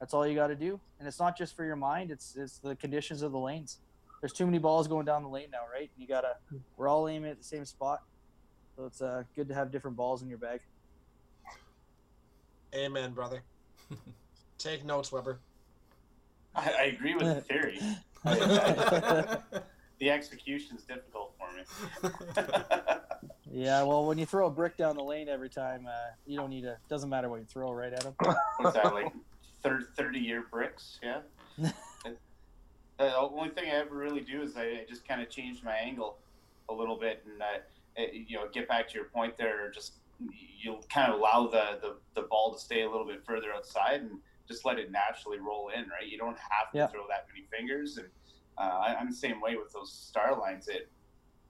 [0.00, 2.10] That's all you got to do, and it's not just for your mind.
[2.10, 3.78] It's it's the conditions of the lanes.
[4.20, 5.90] There's too many balls going down the lane now, right?
[5.96, 6.36] You gotta.
[6.76, 8.02] We're all aiming at the same spot,
[8.76, 10.60] so it's uh, good to have different balls in your bag.
[12.74, 13.42] Amen, brother.
[14.58, 15.38] Take notes, Weber.
[16.54, 17.80] I, I agree with the theory.
[18.24, 22.10] the execution's difficult for me.
[23.50, 25.92] Yeah, well, when you throw a brick down the lane every time, uh,
[26.26, 26.76] you don't need a.
[26.88, 28.14] Doesn't matter what you throw, right, Adam?
[28.58, 29.12] What's that like?
[29.62, 31.00] 30 year bricks?
[31.02, 31.20] Yeah.
[32.98, 35.74] the only thing I ever really do is I, I just kind of change my
[35.74, 36.18] angle
[36.68, 39.70] a little bit and uh, you know get back to your point there.
[39.70, 39.94] Just
[40.60, 44.02] you'll kind of allow the, the the ball to stay a little bit further outside
[44.02, 45.82] and just let it naturally roll in.
[45.82, 46.08] Right.
[46.08, 46.86] You don't have to Yeah.
[46.88, 47.98] throw that many fingers.
[47.98, 48.08] And
[48.56, 50.66] uh, I, I'm the same way with those star lines.
[50.68, 50.90] It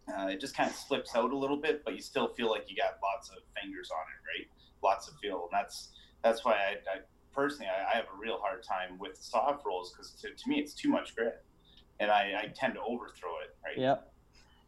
[0.09, 2.65] uh, it just kind of slips out a little bit, but you still feel like
[2.71, 4.39] you got lots of fingers on it.
[4.41, 4.49] Right.
[4.83, 5.91] Lots of feel, and that's
[6.23, 7.01] that's why I, I
[7.33, 10.59] personally, I, I have a real hard time with soft rolls because to, to me
[10.59, 11.45] it's too much grit,
[12.01, 13.55] and I, I tend to overthrow it.
[13.65, 13.79] Right.
[13.79, 14.13] Yep.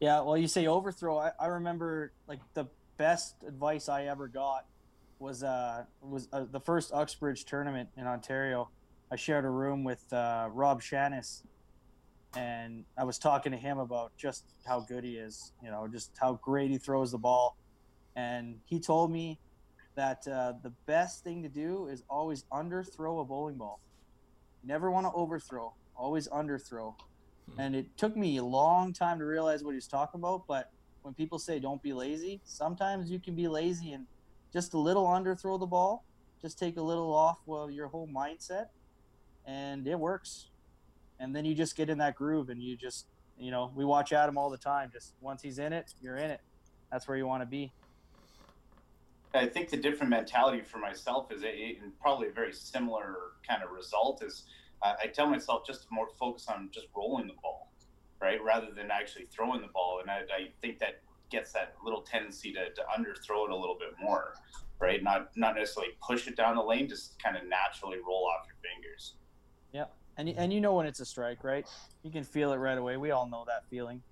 [0.01, 0.21] Yeah.
[0.21, 1.19] Well, you say overthrow.
[1.19, 2.67] I, I remember like the
[2.97, 4.67] best advice I ever got
[5.21, 8.71] was uh was uh, the first Uxbridge tournament in Ontario.
[9.13, 11.43] I shared a room with uh, Rob Shannis,
[12.35, 15.53] and I was talking to him about just how good he is.
[15.63, 17.57] You know, just how great he throws the ball,
[18.17, 19.39] and he told me
[19.95, 23.81] that uh, the best thing to do is always underthrow a bowling ball.
[24.65, 25.75] Never want to overthrow.
[25.97, 26.95] Always underthrow.
[27.59, 30.47] And it took me a long time to realize what he was talking about.
[30.47, 30.71] But
[31.03, 34.07] when people say don't be lazy, sometimes you can be lazy and
[34.53, 36.05] just a little under throw the ball,
[36.43, 38.67] just take a little off well your whole mindset,
[39.47, 40.49] and it works.
[41.19, 43.07] And then you just get in that groove, and you just
[43.39, 44.91] you know we watch Adam all the time.
[44.93, 46.41] Just once he's in it, you're in it.
[46.91, 47.73] That's where you want to be.
[49.33, 53.15] I think the different mentality for myself is a, and probably a very similar
[53.49, 54.45] kind of result is
[54.83, 57.71] uh, I tell myself just to more focus on just rolling the ball,
[58.21, 60.01] right, rather than actually throwing the ball.
[60.01, 63.77] And I, I think that gets that little tendency to, to underthrow it a little
[63.79, 64.35] bit more,
[64.79, 65.03] right?
[65.03, 68.57] Not not necessarily push it down the lane, just kind of naturally roll off your
[68.63, 69.15] fingers.
[69.73, 69.85] Yeah,
[70.17, 71.67] and y- and you know when it's a strike, right?
[72.03, 72.97] You can feel it right away.
[72.97, 74.03] We all know that feeling.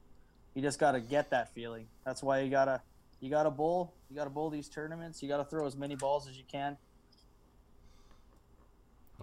[0.54, 1.86] You just got to get that feeling.
[2.04, 2.80] That's why you gotta
[3.20, 3.94] you gotta bowl.
[4.08, 5.22] You gotta bowl these tournaments.
[5.22, 6.76] You gotta throw as many balls as you can.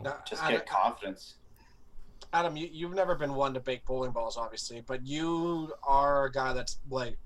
[0.03, 1.36] Now, Just Adam, get confidence.
[2.34, 6.31] Adam, you, you've never been one to bake bowling balls, obviously, but you are a
[6.31, 7.17] guy that's like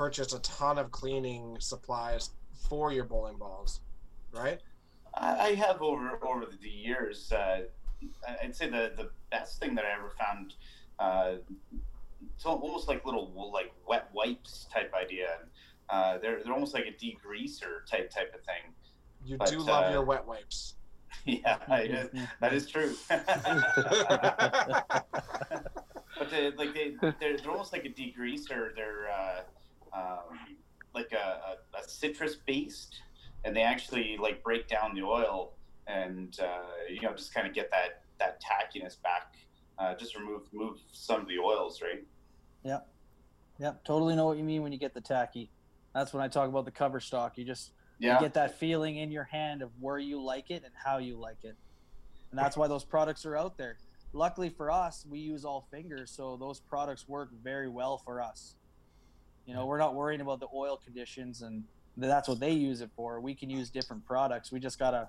[0.00, 2.30] purchased a ton of cleaning supplies
[2.70, 3.82] for your bowling balls,
[4.32, 4.58] right?
[5.12, 7.30] I I have over over the years.
[7.30, 7.64] Uh,
[8.42, 10.54] I'd say the the best thing that I ever found.
[10.98, 11.32] Uh,
[12.34, 15.40] it's almost like little like wet wipes type idea.
[15.90, 18.72] Uh, they're they're almost like a degreaser type type of thing.
[19.26, 20.76] You But, do love uh, your wet wipes.
[21.26, 22.08] yeah, I,
[22.40, 22.94] that is true.
[23.10, 23.26] but
[26.30, 28.74] they, like they they're, they're almost like a degreaser.
[28.74, 29.42] They're uh,
[29.92, 30.56] um,
[30.94, 31.16] like a,
[31.76, 33.00] a, a citrus based,
[33.44, 35.52] and they actually like break down the oil
[35.86, 39.34] and uh, you know just kind of get that that tackiness back.
[39.78, 42.04] Uh, just remove move some of the oils, right?
[42.64, 42.86] Yep.
[43.58, 43.84] Yep.
[43.84, 45.50] Totally know what you mean when you get the tacky.
[45.94, 47.36] That's when I talk about the cover stock.
[47.38, 48.14] You just Yeah.
[48.14, 51.16] you get that feeling in your hand of where you like it and how you
[51.16, 51.56] like it.
[52.30, 53.78] And that's why those products are out there.
[54.12, 58.56] Luckily for us, we use all fingers, so those products work very well for us.
[59.50, 61.64] You know, we're not worrying about the oil conditions and
[61.96, 63.20] that's what they use it for.
[63.20, 64.52] We can use different products.
[64.52, 65.08] We just got to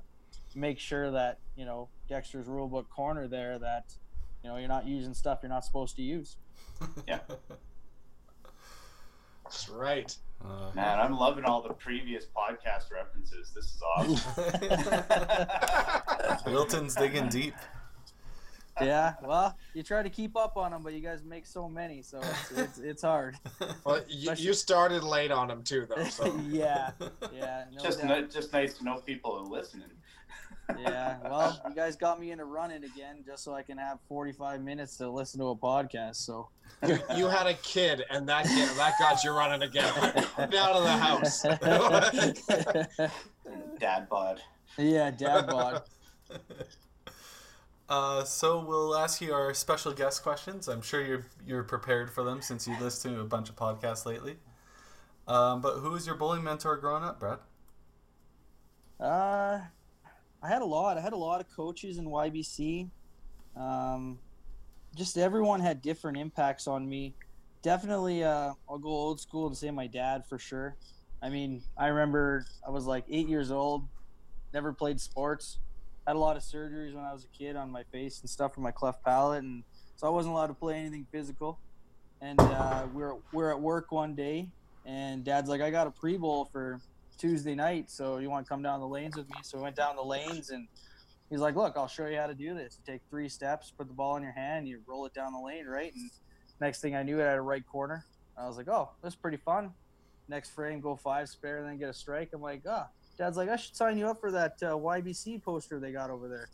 [0.55, 3.93] make sure that, you know, Dexter's rulebook corner there that
[4.43, 6.37] you know, you're not using stuff you're not supposed to use.
[7.07, 7.19] Yeah.
[9.43, 10.17] That's right.
[10.43, 13.51] Uh, Man, I'm loving all the previous podcast references.
[13.53, 14.21] This is awesome.
[16.51, 17.53] Wilton's digging deep.
[18.79, 22.01] Yeah, well, you try to keep up on them, but you guys make so many,
[22.01, 23.37] so it's it's, it's hard.
[23.83, 26.03] Well, you, you started late on them too, though.
[26.05, 26.91] So yeah,
[27.33, 28.29] yeah, no just doubt.
[28.29, 29.89] just nice to know people are listening.
[30.79, 31.17] yeah.
[31.23, 34.97] Well, you guys got me into running again, just so I can have 45 minutes
[34.97, 36.15] to listen to a podcast.
[36.17, 36.49] So
[36.87, 39.91] you, you had a kid, and that kid, that got you running again.
[40.37, 41.41] Get out of the house.
[43.79, 44.41] Dad bod.
[44.77, 45.83] yeah, dad bod.
[47.91, 50.69] Uh, so we'll ask you our special guest questions.
[50.69, 54.05] I'm sure you're you're prepared for them since you listened to a bunch of podcasts
[54.05, 54.37] lately.
[55.27, 57.39] Um, but who was your bowling mentor growing up, Brad?
[58.97, 59.59] Uh,
[60.41, 60.97] I had a lot.
[60.97, 62.89] I had a lot of coaches in YBC.
[63.57, 64.19] Um,
[64.95, 67.13] just everyone had different impacts on me.
[67.61, 70.77] Definitely, uh, I'll go old school and say my dad for sure.
[71.21, 73.85] I mean, I remember I was like eight years old,
[74.53, 75.59] never played sports,
[76.07, 78.53] had a lot of surgeries when I was a kid on my face and stuff
[78.53, 79.63] for my cleft palate, and
[79.95, 81.59] so I wasn't allowed to play anything physical.
[82.21, 84.49] And uh, we're we're at work one day,
[84.85, 86.79] and Dad's like, "I got a pre bowl for
[87.17, 89.75] Tuesday night, so you want to come down the lanes with me?" So we went
[89.75, 90.67] down the lanes, and
[91.29, 92.77] he's like, "Look, I'll show you how to do this.
[92.79, 95.39] You take three steps, put the ball in your hand, you roll it down the
[95.39, 96.11] lane, right?" And
[96.59, 98.05] next thing I knew, it had a right corner.
[98.37, 99.73] I was like, "Oh, that's pretty fun."
[100.27, 102.29] Next frame, go five spare, then get a strike.
[102.33, 102.89] I'm like, "Ah."
[103.21, 106.27] Dad's like, "I should sign you up for that uh, YBC poster they got over
[106.27, 106.49] there."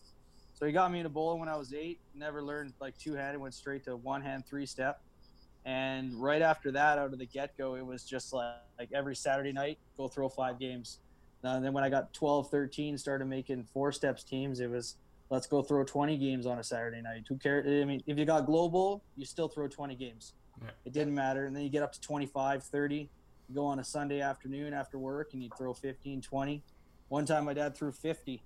[0.53, 1.97] So he got me into bowling when I was eight.
[2.13, 4.99] Never learned like two handed, went straight to one hand three step.
[5.63, 9.15] And right after that, out of the get go, it was just like, like every
[9.15, 10.99] Saturday night, go throw five games.
[11.41, 14.97] Uh, and then when I got 12, 13, started making four steps teams, it was
[15.29, 17.23] let's go throw 20 games on a Saturday night.
[17.29, 17.65] Who cares?
[17.65, 20.33] I mean, if you got global, you still throw 20 games.
[20.61, 20.71] Yeah.
[20.83, 21.45] It didn't matter.
[21.45, 23.09] And then you get up to 25, 30.
[23.49, 26.63] You go on a Sunday afternoon after work and you throw 15, 20.
[27.09, 28.43] One time my dad threw 50.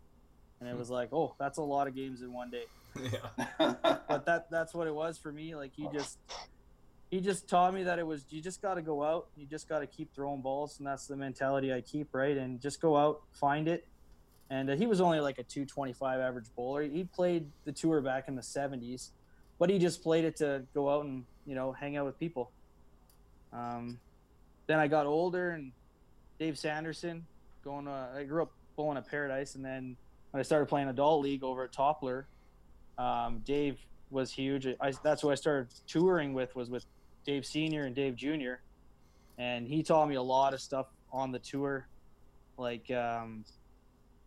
[0.59, 2.65] and it was like, oh, that's a lot of games in one day.
[2.95, 3.73] yeah.
[4.07, 5.55] But that that's what it was for me.
[5.55, 6.19] Like he just
[7.09, 9.67] he just taught me that it was you just got to go out, you just
[9.67, 12.37] got to keep throwing balls, and that's the mentality I keep, right?
[12.37, 13.87] And just go out, find it.
[14.49, 16.83] And uh, he was only like a 225 average bowler.
[16.83, 19.11] He played the tour back in the 70s,
[19.57, 22.51] but he just played it to go out and you know hang out with people.
[23.53, 23.99] Um,
[24.71, 25.73] then I got older and
[26.39, 27.25] Dave Sanderson
[27.61, 27.85] going.
[27.85, 29.97] To, I grew up bowling at Paradise, and then
[30.31, 32.23] when I started playing adult league over at Toppler,
[32.97, 33.77] um, Dave
[34.09, 34.65] was huge.
[34.79, 36.85] I, that's who I started touring with was with
[37.25, 38.61] Dave Senior and Dave Junior,
[39.37, 41.85] and he taught me a lot of stuff on the tour,
[42.57, 43.43] like um,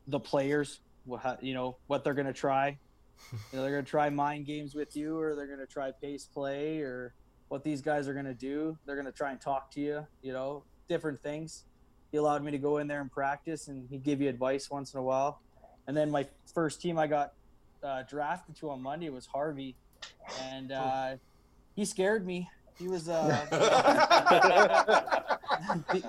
[0.09, 2.78] the players, what you know what they're gonna try.
[3.33, 6.80] You know, they're gonna try mind games with you, or they're gonna try pace play,
[6.80, 7.14] or
[7.48, 8.78] what these guys are gonna do.
[8.87, 10.07] They're gonna try and talk to you.
[10.22, 11.64] You know, different things.
[12.11, 14.94] He allowed me to go in there and practice, and he'd give you advice once
[14.94, 15.40] in a while.
[15.87, 17.33] And then my first team I got
[17.83, 19.76] uh, drafted to on Monday was Harvey,
[20.42, 21.16] and uh,
[21.74, 22.48] he scared me.
[22.78, 23.46] He was uh,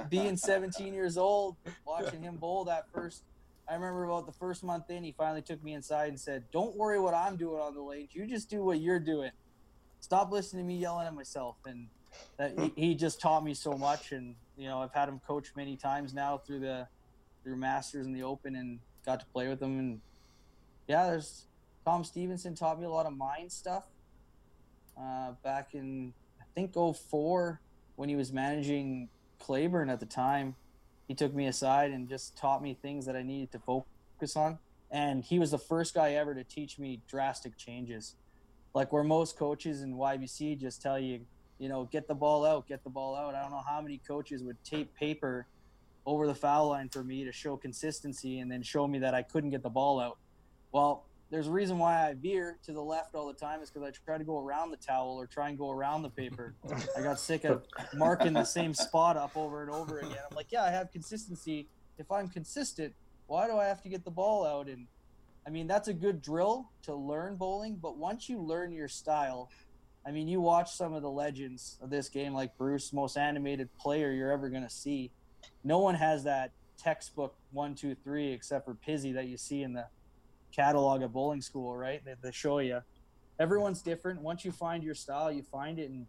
[0.09, 3.23] being 17 years old, watching him bowl that first.
[3.69, 6.75] I remember about the first month in, he finally took me inside and said, "Don't
[6.75, 8.09] worry what I'm doing on the lanes.
[8.13, 9.31] You just do what you're doing.
[10.05, 11.87] Stop listening to me yelling at myself." And
[12.37, 14.11] that he, he just taught me so much.
[14.11, 16.87] And you know, I've had him coach many times now through the
[17.43, 19.79] through Masters and the Open, and got to play with him.
[19.79, 20.01] And
[20.87, 21.47] yeah, there's
[21.85, 23.85] Tom Stevenson taught me a lot of mind stuff.
[24.95, 27.59] Uh, back in I think 04
[27.95, 30.55] when he was managing Claiborne at the time,
[31.07, 34.59] he took me aside and just taught me things that I needed to focus on.
[34.91, 38.15] And he was the first guy ever to teach me drastic changes.
[38.75, 41.21] Like where most coaches in YBC just tell you,
[41.59, 43.33] you know, get the ball out, get the ball out.
[43.33, 45.47] I don't know how many coaches would tape paper
[46.05, 49.23] over the foul line for me to show consistency and then show me that I
[49.23, 50.17] couldn't get the ball out.
[50.73, 53.87] Well, there's a reason why I veer to the left all the time is because
[53.87, 56.53] I try to go around the towel or try and go around the paper.
[56.97, 57.63] I got sick of
[57.95, 60.17] marking the same spot up over and over again.
[60.29, 61.67] I'm like, yeah, I have consistency.
[61.97, 62.93] If I'm consistent,
[63.27, 64.67] why do I have to get the ball out?
[64.67, 64.85] And
[65.47, 67.77] I mean, that's a good drill to learn bowling.
[67.81, 69.49] But once you learn your style,
[70.05, 73.69] I mean, you watch some of the legends of this game, like Bruce, most animated
[73.77, 75.11] player you're ever going to see.
[75.63, 79.73] No one has that textbook one, two, three, except for Pizzy that you see in
[79.73, 79.85] the
[80.51, 82.03] catalog of bowling school, right?
[82.03, 82.81] They, they show you.
[83.39, 84.21] Everyone's different.
[84.21, 86.07] Once you find your style, you find it, and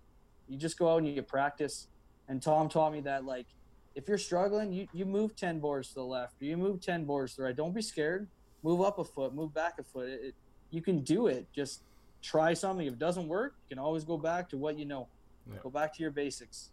[0.49, 1.89] you just go out and you practice.
[2.29, 3.47] And Tom taught me that, like,
[3.95, 7.35] if you're struggling, you, you move 10 boards to the left, you move 10 boards
[7.35, 7.57] to the right.
[7.57, 8.29] Don't be scared.
[8.63, 10.09] Move up a foot, move back a foot.
[10.09, 10.35] It, it,
[10.71, 11.47] you can do it.
[11.55, 11.83] Just
[12.23, 12.87] try something.
[12.87, 15.07] If it doesn't work, you can always go back to what you know.
[15.51, 15.59] Yeah.
[15.63, 16.71] Go back to your basics.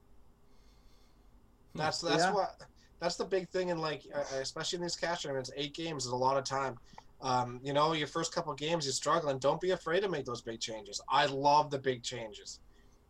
[1.76, 2.34] That's that's Yeah.
[2.34, 2.62] what
[3.00, 5.52] that's the big thing in like uh, especially in these cash tournaments.
[5.56, 6.78] Eight games is a lot of time.
[7.22, 9.38] Um, you know, your first couple games you're struggling.
[9.40, 11.02] Don't be afraid to make those big changes.
[11.10, 12.60] I love the big changes.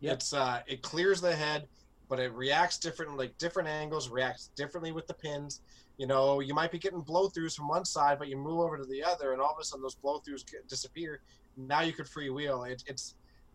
[0.00, 0.12] Yep.
[0.14, 1.66] It's uh, it clears the head,
[2.08, 5.60] but it reacts different, like different angles, reacts differently with the pins.
[5.96, 8.76] You know, you might be getting blow throughs from one side, but you move over
[8.76, 11.20] to the other, and all of a sudden those blow throughs disappear.
[11.56, 12.68] Now you could freewheel.
[12.68, 13.14] It, it's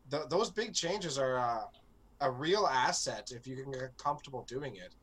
[0.09, 1.63] th- those big changes are uh,
[2.21, 4.93] a real asset if you can get comfortable doing it.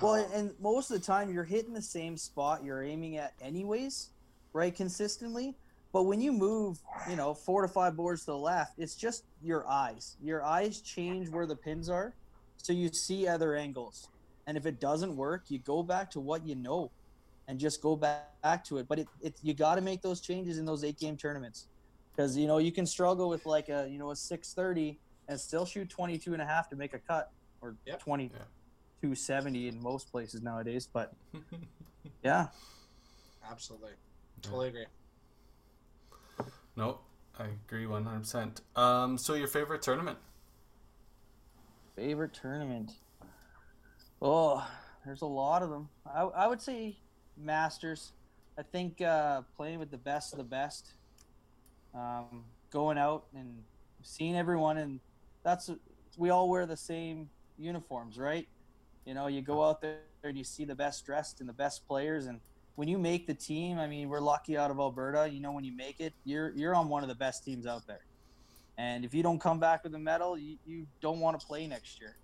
[0.00, 3.34] Well, Um, and most of the time you're hitting the same spot you're aiming at
[3.40, 4.10] anyways,
[4.52, 4.74] right?
[4.74, 5.54] Consistently.
[5.92, 9.24] But when you move, you know, four to five boards to the left, it's just
[9.42, 10.16] your eyes.
[10.22, 12.14] Your eyes change where the pins are,
[12.56, 14.08] so you see other angles.
[14.46, 16.90] And if it doesn't work, you go back to what you know,
[17.48, 18.88] and just go back, back to it.
[18.88, 21.68] But it, it you got to make those changes in those eight game tournaments,
[22.14, 25.40] because you know you can struggle with like a you know a six thirty and
[25.40, 28.00] still shoot 22 and a half to make a cut, or Yep.
[28.02, 28.38] 20 Yeah.
[29.02, 30.88] 270 in most places nowadays.
[30.92, 31.12] But
[32.24, 32.48] yeah,
[33.48, 33.92] Absolutely.
[34.42, 34.86] Totally agree.
[36.76, 36.98] no,
[37.38, 38.60] I agree 100%.
[38.76, 40.18] Um, so your favorite tournament?
[41.94, 42.92] favorite tournament.
[44.24, 44.64] Oh,
[45.04, 45.88] there's a lot of them.
[46.06, 46.96] I, I would say
[47.36, 48.12] Masters.
[48.56, 50.92] I think uh, playing with the best of the best,
[51.92, 53.64] um, going out and
[54.04, 55.00] seeing everyone, and
[55.42, 55.70] that's
[56.16, 58.46] we all wear the same uniforms, right?
[59.06, 61.88] You know, you go out there and you see the best dressed and the best
[61.88, 62.38] players, and
[62.76, 65.28] when you make the team, I mean, we're lucky out of Alberta.
[65.28, 67.88] You know, when you make it, you're you're on one of the best teams out
[67.88, 68.04] there.
[68.78, 71.66] And if you don't come back with a medal, you, you don't want to play
[71.66, 72.14] next year.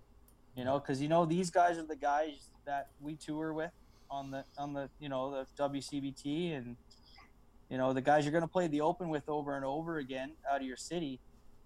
[0.55, 3.71] You know, because you know these guys are the guys that we tour with
[4.11, 6.75] on the on the you know the WCBT and
[7.69, 10.31] you know the guys you're going to play the Open with over and over again
[10.51, 11.19] out of your city.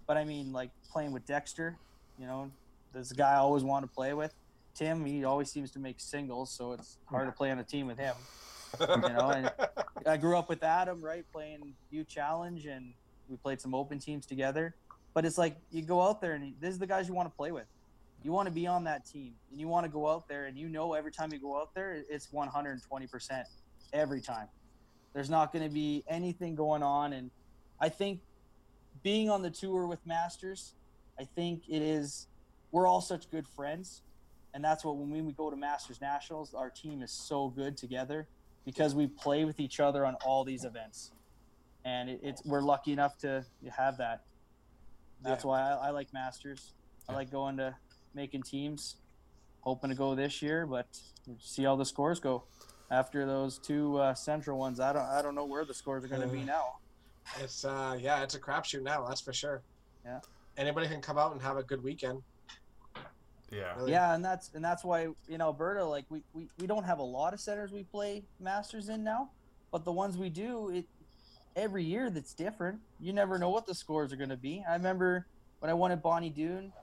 [0.05, 1.77] But I mean, like playing with Dexter,
[2.19, 2.51] you know,
[2.91, 4.33] this guy I always want to play with.
[4.75, 7.87] Tim, he always seems to make singles, so it's hard to play on a team
[7.87, 8.15] with him.
[8.79, 9.51] you know, and
[10.05, 12.93] I grew up with Adam, right, playing U Challenge, and
[13.29, 14.75] we played some open teams together.
[15.13, 17.35] But it's like you go out there, and this is the guys you want to
[17.35, 17.65] play with.
[18.23, 20.57] You want to be on that team, and you want to go out there, and
[20.57, 23.47] you know every time you go out there, it's 120 percent
[23.91, 24.47] every time.
[25.13, 27.29] There's not going to be anything going on, and
[27.79, 28.21] I think
[29.03, 30.73] being on the tour with Masters,
[31.19, 32.27] I think it is.
[32.71, 34.01] We're all such good friends,
[34.53, 38.27] and that's what when we go to Masters Nationals, our team is so good together
[38.65, 41.11] because we play with each other on all these events,
[41.83, 43.45] and it, it's we're lucky enough to
[43.77, 44.21] have that.
[45.21, 45.49] That's Yeah.
[45.49, 46.73] why I, I like Masters.
[47.07, 47.75] I like going to
[48.13, 48.97] making teams.
[49.61, 50.87] Hoping to go this year, but
[51.25, 52.43] we'll see how the scores go.
[52.91, 56.09] After those two uh, central ones, I don't I don't know where the scores are
[56.09, 56.63] going to be Uh, now.
[57.39, 59.07] It's uh yeah, it's a crapshoot now.
[59.07, 59.61] That's for sure.
[60.05, 60.19] Yeah.
[60.57, 62.21] Anybody can come out and have a good weekend.
[63.49, 63.73] Yeah.
[63.77, 63.91] Really.
[63.91, 67.03] Yeah, and that's and that's why in Alberta, like we, we, we don't have a
[67.03, 69.29] lot of centers we play masters in now,
[69.71, 70.85] but the ones we do, it
[71.55, 72.79] every year that's different.
[72.99, 74.63] You never know what the scores are going to be.
[74.67, 75.27] I remember
[75.59, 76.73] when I won at Bonnie Doon,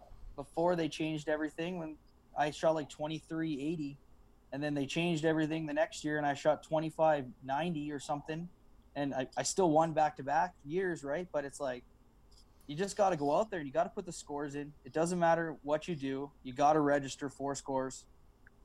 [0.41, 1.97] before they changed everything, when
[2.39, 3.99] I shot like twenty three eighty,
[4.53, 7.99] and then they changed everything the next year, and I shot twenty five ninety or
[7.99, 8.49] something,
[8.97, 11.29] and I, I still won back to back years, right?
[11.31, 11.85] But it's like
[12.67, 14.73] you just got to go out there and you got to put the scores in.
[14.87, 16.31] It doesn't matter what you do.
[16.43, 18.07] You got to register four scores,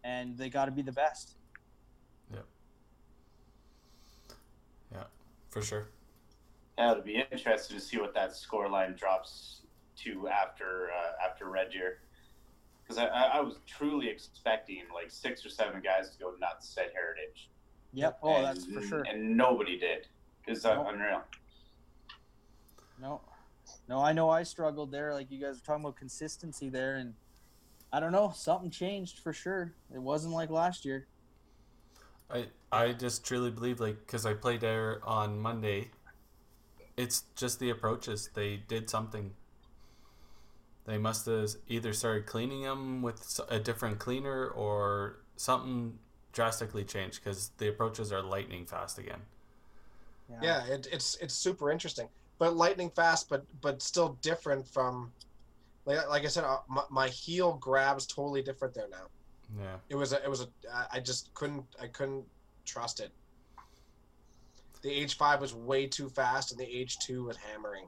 [0.05, 1.35] and they got to be the best.
[2.31, 2.39] Yeah.
[4.93, 5.03] Yeah,
[5.49, 5.89] for sure.
[6.77, 9.63] Yeah, it'll be interesting to see what that score line drops
[10.03, 11.99] to after uh, after Red Deer,
[12.83, 16.75] because I, I, I was truly expecting like six or seven guys to go nuts
[16.77, 17.49] at Heritage.
[17.93, 18.19] Yep.
[18.23, 19.03] Oh, and, that's for sure.
[19.09, 20.07] And nobody did.
[20.47, 20.87] It's Nope.
[20.89, 21.21] unreal.
[23.01, 23.21] No,
[23.89, 25.13] no, I know I struggled there.
[25.13, 27.13] Like you guys are talking about consistency there, and
[27.91, 29.73] I don't know, something changed for sure.
[29.93, 31.07] It wasn't like last year.
[32.29, 35.91] I I just truly believe like because I played there on Monday.
[36.97, 38.29] It's just the approaches.
[38.33, 39.31] They did something.
[40.85, 45.97] They must have either started cleaning them with a different cleaner or something
[46.31, 49.21] drastically changed because the approaches are lightning fast again.
[50.41, 52.07] Yeah, it, it's it's super interesting,
[52.39, 55.11] but lightning fast, but but still different from,
[55.85, 59.05] like like I said, uh, my, my heel grabs totally different there now.
[59.59, 59.75] Yeah.
[59.89, 62.25] It was a, it was a I- I just couldn't I couldn't
[62.65, 63.11] trust it.
[64.81, 67.85] The H five was way too fast, and the H two was hammering.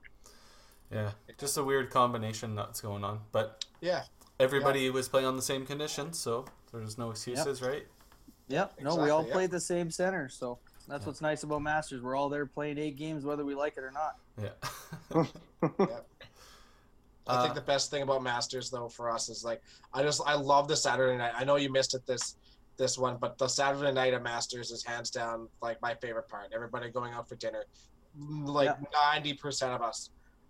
[0.91, 1.11] Yeah.
[1.37, 3.21] Just a weird combination that's going on.
[3.31, 4.03] But Yeah,
[4.39, 7.85] everybody was playing on the same conditions, so there's no excuses, right?
[8.47, 8.81] Yep.
[8.81, 9.33] No, we all Exactly, yeah.
[9.33, 11.07] played the same center, so that's Yeah.
[11.07, 12.01] what's nice about Masters.
[12.01, 14.17] We're all there playing eight games, whether we like it or not.
[14.41, 14.53] Yeah.
[17.29, 19.61] I Uh, think the best thing about Masters though for us is like
[19.93, 21.33] I just I love the Saturday night.
[21.35, 22.37] I know you missed it this
[22.77, 26.53] this one, but the Saturday night at Masters is hands down like my favorite part.
[26.53, 27.65] Everybody going out for dinner,
[28.17, 30.09] like ninety percent of us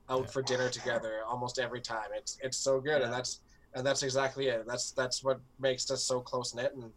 [0.10, 0.28] out Yeah.
[0.28, 2.10] for dinner together almost every time.
[2.14, 3.42] It's it's so good, and that's
[3.74, 4.66] and that's exactly it.
[4.68, 6.92] That's that's what makes us so close knit, and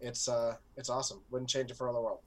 [0.00, 1.22] it's uh it's awesome.
[1.30, 2.20] Wouldn't change it for all the world.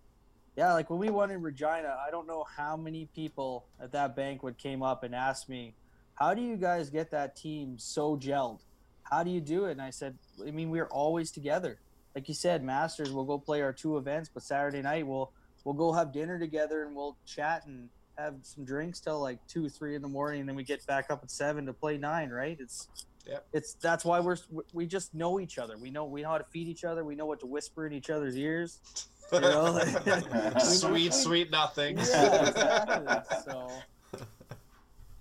[0.55, 4.15] Yeah, like when we won in Regina, I don't know how many people at that
[4.15, 5.75] banquet came up and asked me,
[6.15, 8.61] "How do you guys get that team so gelled?
[9.03, 11.80] How do you do it?" And I said, "I mean, we're always together.
[12.15, 15.32] Like you said, Masters, we'll go play our two events, but Saturday night we'll
[15.63, 17.89] we'll go have dinner together and we'll chat and
[18.20, 21.09] have some drinks till like two, three in the morning, and then we get back
[21.09, 22.30] up at seven to play nine.
[22.30, 22.57] Right?
[22.59, 22.88] It's
[23.28, 23.38] yeah.
[23.53, 24.38] it's that's why we're
[24.74, 25.78] we just know each other.
[25.78, 27.03] We know we know how to feed each other.
[27.03, 28.80] We know what to whisper in each other's ears.
[29.32, 29.80] You know,
[30.59, 32.09] sweet, sweet nothings.
[32.09, 33.38] Yeah, exactly.
[33.45, 33.70] So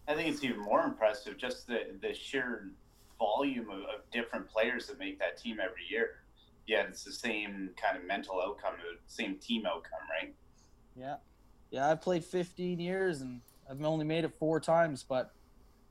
[0.08, 2.70] I think it's even more impressive just the the sheer
[3.18, 6.20] volume of, of different players that make that team every year.
[6.66, 10.34] Yeah, it's the same kind of mental outcome, the same team outcome, right?
[10.96, 11.16] yeah,
[11.70, 11.90] yeah.
[11.90, 13.40] I've played 15 years and
[13.70, 15.32] I've only made it four times, but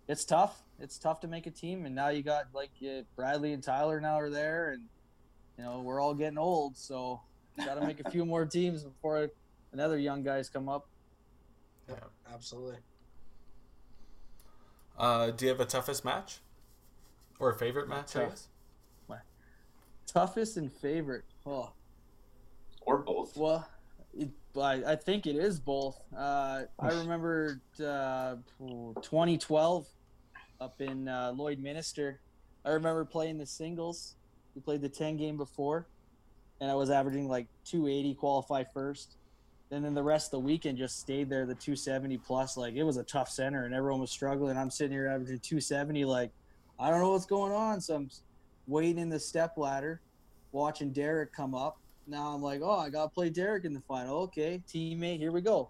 [0.07, 0.63] it's tough.
[0.79, 3.99] It's tough to make a team, and now you got like uh, Bradley and Tyler
[3.99, 4.83] now are there, and
[5.57, 7.19] you know we're all getting old, so
[7.65, 9.29] got to make a few more teams before
[9.73, 10.87] another young guys come up.
[11.89, 11.95] Yeah,
[12.31, 12.77] absolutely.
[14.97, 16.39] Uh, do you have a toughest match?
[17.39, 18.29] Or a favorite match, I Tough.
[18.29, 18.47] guess?
[20.07, 21.25] Toughest and favorite.
[21.45, 21.71] Oh,
[22.81, 23.35] Or both.
[23.35, 23.67] Well,
[24.17, 24.29] it,
[24.61, 25.99] I, I think it is both.
[26.15, 29.87] Uh, I remember uh, 2012
[30.59, 32.17] up in uh, Lloydminster.
[32.65, 34.15] I remember playing the singles.
[34.55, 35.87] We played the 10 game before,
[36.59, 39.17] and I was averaging like 280 qualify first.
[39.69, 42.57] And then the rest of the weekend just stayed there, the 270 plus.
[42.57, 44.57] Like it was a tough center, and everyone was struggling.
[44.57, 46.05] I'm sitting here averaging 270.
[46.05, 46.31] Like
[46.79, 47.81] I don't know what's going on.
[47.81, 48.09] So I'm
[48.65, 50.01] waiting in the step ladder,
[50.51, 54.17] watching Derek come up now I'm like, oh, I gotta play Derek in the final.
[54.23, 55.69] Okay, teammate, here we go.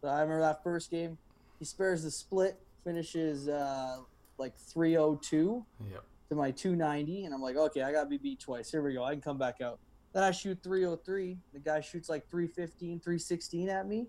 [0.00, 1.18] So I remember that first game.
[1.58, 3.98] He spares the split, finishes uh,
[4.38, 6.02] like 302 Yep.
[6.30, 8.70] to my 290, and I'm like, okay, I gotta be beat twice.
[8.70, 9.04] Here we go.
[9.04, 9.78] I can come back out.
[10.12, 11.36] Then I shoot 303.
[11.52, 14.06] The guy shoots like 315, 316 at me,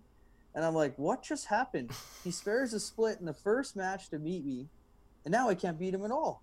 [0.55, 1.91] and I'm like, what just happened?
[2.23, 4.67] He spares a split in the first match to beat me,
[5.25, 6.41] and now I can't beat him at all.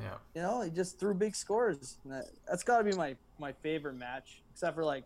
[0.00, 0.14] Yeah.
[0.34, 1.98] You know, he just threw big scores.
[2.48, 5.04] That's got to be my my favorite match, except for like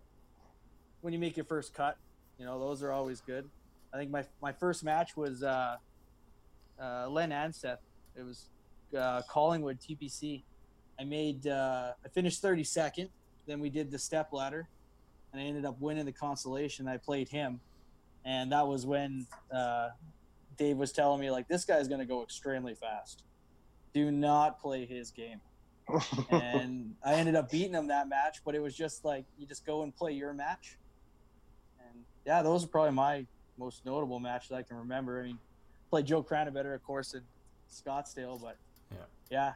[1.01, 1.97] when you make your first cut.
[2.39, 3.49] You know, those are always good.
[3.95, 5.77] I think my my first match was uh,
[6.81, 7.79] uh, Len Anseth.
[8.17, 8.51] It was
[8.97, 10.43] uh, Collingwood TPC.
[10.99, 13.09] I made uh, I finished 32nd.
[13.47, 14.69] Then we did the step ladder,
[15.33, 16.89] and I ended up winning the consolation.
[16.89, 17.61] I played him,
[18.25, 19.91] and that was when uh,
[20.59, 23.23] Dave was telling me like this guy's going to go extremely fast.
[23.95, 25.41] Do not play his game
[26.31, 28.43] and I ended up beating him that match.
[28.45, 30.79] But it was just like you just go and play your match,
[31.81, 33.27] and yeah, those are probably my
[33.59, 35.21] most notable matches I can remember.
[35.21, 35.39] I mean,
[35.91, 37.23] played Joe Cranabetter, of course, in
[37.71, 38.57] Scottsdale, but
[38.93, 38.99] Yeah.
[39.31, 39.53] yeah,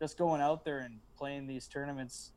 [0.00, 2.32] just going out there and playing these tournaments,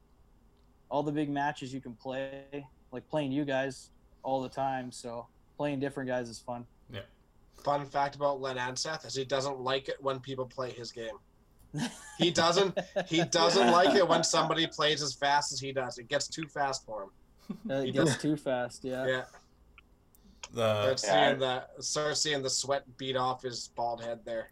[0.90, 3.90] all the big matches you can play, like playing you guys
[4.24, 4.92] all the time.
[4.92, 6.66] So playing different guys is fun.
[6.90, 7.02] Yeah.
[7.64, 11.18] Fun fact about Len Anseth is he doesn't like it when people play his game.
[12.18, 12.78] He doesn't.
[13.08, 15.98] He doesn't like it when somebody plays as fast as he does.
[16.00, 17.10] It gets too fast for him.
[17.72, 18.22] Uh, He it gets does.
[18.22, 18.84] too fast.
[18.84, 19.06] Yeah.
[19.06, 19.24] Yeah,
[20.54, 21.28] The start Yeah.
[21.28, 24.50] seeing the start seeing the sweat beat off his bald head there.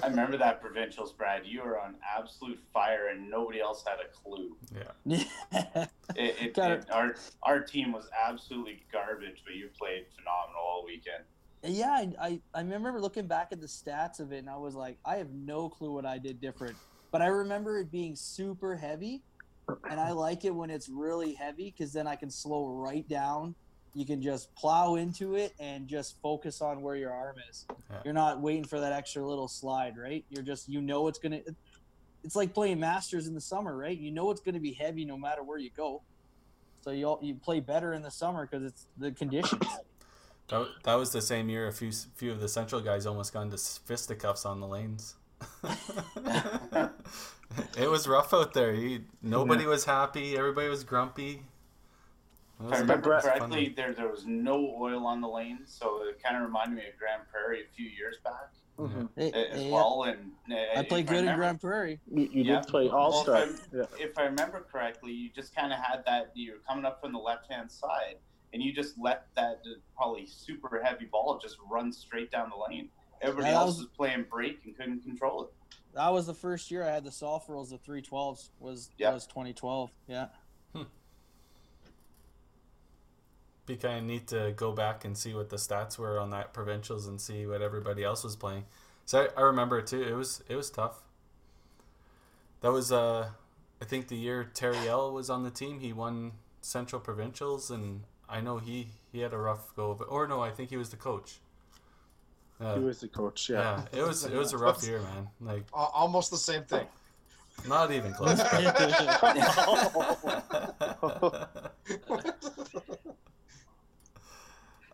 [0.00, 1.44] I remember that provincials, Brad.
[1.44, 4.56] You were on absolute fire, and nobody else had a clue.
[4.72, 5.86] yeah.
[6.14, 10.51] It, it, Got it, our our team was absolutely garbage, but you played phenomenal all
[10.51, 10.51] weekend.
[11.64, 14.74] Yeah, I, I, I remember looking back at the stats of it, and I was
[14.74, 16.76] like, I have no clue what I did different.
[17.12, 19.22] But I remember it being super heavy,
[19.88, 23.54] and I like it when it's really heavy because then I can slow right down.
[23.94, 27.66] You can just plow into it and just focus on where your arm is.
[27.68, 27.98] Yeah.
[28.06, 30.24] You're not waiting for that extra little slide, right?
[30.30, 31.40] You're just you know it's gonna.
[32.24, 33.96] It's like playing masters in the summer, right?
[33.96, 36.02] You know it's gonna be heavy no matter where you go.
[36.80, 39.66] So you all, you play better in the summer because it's the conditions.
[40.48, 43.42] That, that was the same year a few few of the central guys almost got
[43.42, 45.14] into fisticuffs on the lanes.
[47.78, 48.72] it was rough out there.
[48.74, 50.36] He, nobody was happy.
[50.36, 51.42] Everybody was grumpy.
[52.60, 55.72] It If was I a remember correctly, there there was no oil on the lanes,
[55.76, 59.08] so it kind of reminded me of Grande Prairie a few years back Mhm.
[59.16, 59.70] It- as yeah.
[59.72, 60.04] well.
[60.04, 62.00] And uh, I played good in remember- Grande Prairie.
[62.10, 62.60] You, you Yeah.
[62.60, 63.42] did play All Star.
[63.44, 63.84] if Yeah.
[63.98, 66.30] If I remember correctly, you just kind of had that.
[66.34, 68.16] You were coming up from the left hand side,
[68.52, 72.56] and you just let that uh, probably super heavy ball just run straight down the
[72.56, 72.88] lane.
[73.20, 75.50] Everybody Yeah, that else was- was playing break and couldn't control it.
[75.94, 77.70] That was the first year I had the soft rolls.
[77.70, 79.12] The three twelves was Yeah.
[79.12, 79.90] was 2012.
[80.06, 80.28] Yeah.
[83.64, 86.52] Be kind of neat to go back and see what the stats were on that
[86.52, 88.64] provincials and see what everybody else was playing.
[89.04, 90.02] So I, I remember it too.
[90.02, 91.02] It was it was tough.
[92.60, 93.28] That was uh,
[93.80, 95.78] I think the year Terry L was on the team.
[95.78, 100.06] He won central provincials, and I know he he had a rough go of it.
[100.08, 101.38] Or no, I think he was the coach.
[102.60, 103.50] Uh, He was the coach.
[103.50, 103.84] yeah.
[103.92, 104.00] Yeah.
[104.00, 105.28] it was it was a rough year, man.
[105.40, 106.86] Like Almost the same thing.
[107.68, 108.40] not even close.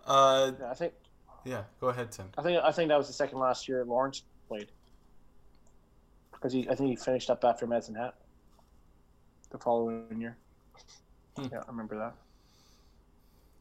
[0.06, 0.92] uh, Yeah, I think
[1.44, 1.62] yeah.
[1.80, 2.26] Go ahead, Tim.
[2.36, 4.68] I think I think that was the second last year Lawrence played
[6.32, 8.14] because he I think he finished up after Medicine Hat
[9.50, 10.36] the following year.
[11.36, 11.46] Hmm.
[11.52, 12.14] Yeah, I remember that.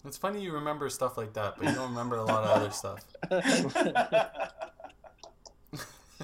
[0.06, 2.72] It's funny you remember stuff like that, but you don't remember a lot of other
[2.72, 3.06] stuff.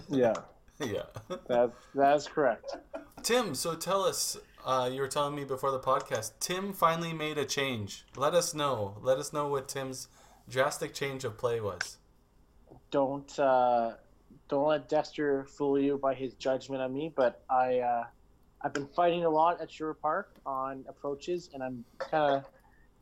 [0.09, 0.33] Yeah,
[0.79, 1.03] yeah.
[1.47, 2.75] that that is correct.
[3.21, 4.37] Tim, so tell us.
[4.65, 6.31] Uh, you were telling me before the podcast.
[6.39, 8.05] Tim finally made a change.
[8.15, 8.97] Let us know.
[9.01, 10.07] Let us know what Tim's
[10.49, 11.97] drastic change of play was.
[12.91, 13.93] Don't uh,
[14.49, 17.11] don't let Dexter fool you by his judgment on me.
[17.13, 18.03] But I uh,
[18.61, 22.45] I've been fighting a lot at Sure Park on approaches, and I'm kind of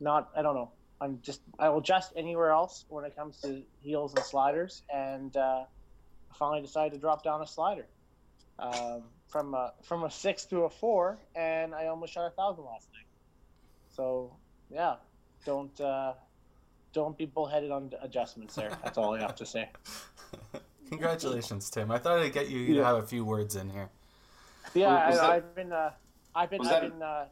[0.02, 0.30] not.
[0.36, 0.70] I don't know.
[1.00, 5.36] I'm just I will adjust anywhere else when it comes to heels and sliders, and
[5.36, 5.64] uh,
[6.30, 7.86] I finally decided to drop down a slider
[8.58, 12.64] um, from a from a six to a four, and I almost shot a thousand
[12.64, 13.06] last night.
[13.96, 14.32] So
[14.70, 14.96] yeah,
[15.44, 16.12] don't uh,
[16.92, 18.70] don't be bullheaded on adjustments there.
[18.84, 19.70] That's all I have to say.
[20.88, 21.90] Congratulations, Tim.
[21.90, 22.84] I thought I'd get you to Yeah.
[22.84, 23.88] have a few words in here.
[24.74, 25.90] Yeah, I, that- I've been uh,
[26.34, 27.24] I've been was I've that- been uh,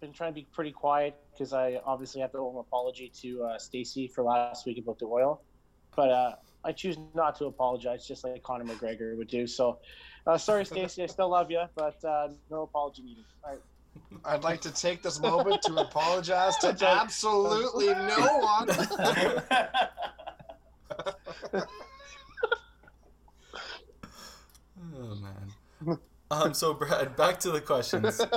[0.00, 3.44] been trying to be pretty quiet because I obviously have to owe an apology to
[3.44, 5.42] uh, Stacy for last week about the oil,
[5.94, 6.34] but uh,
[6.64, 9.46] I choose not to apologize, just like Conor McGregor would do.
[9.46, 9.78] So,
[10.26, 13.24] uh, sorry, Stacy, I still love you, but uh, no apology needed.
[13.44, 13.60] All right.
[14.24, 18.68] I'd like to take this moment to apologize to absolutely no one.
[25.02, 25.98] Oh man.
[26.30, 28.20] Um, so Brad, back to the questions.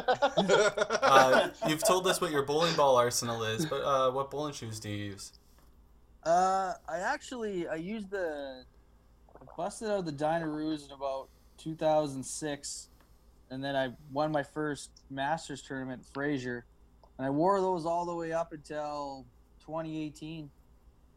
[1.14, 4.80] Uh, you've told us what your bowling ball arsenal is, but uh, what bowling shoes
[4.80, 5.32] do you use?
[6.24, 8.64] Uh, I actually I used the
[9.40, 11.28] I busted out the Dynaroos in about
[11.60, 12.90] 2006,
[13.52, 16.66] and then I won my first Masters tournament at Fraser,
[17.20, 19.26] and I wore those all the way up until
[19.60, 20.50] 2018,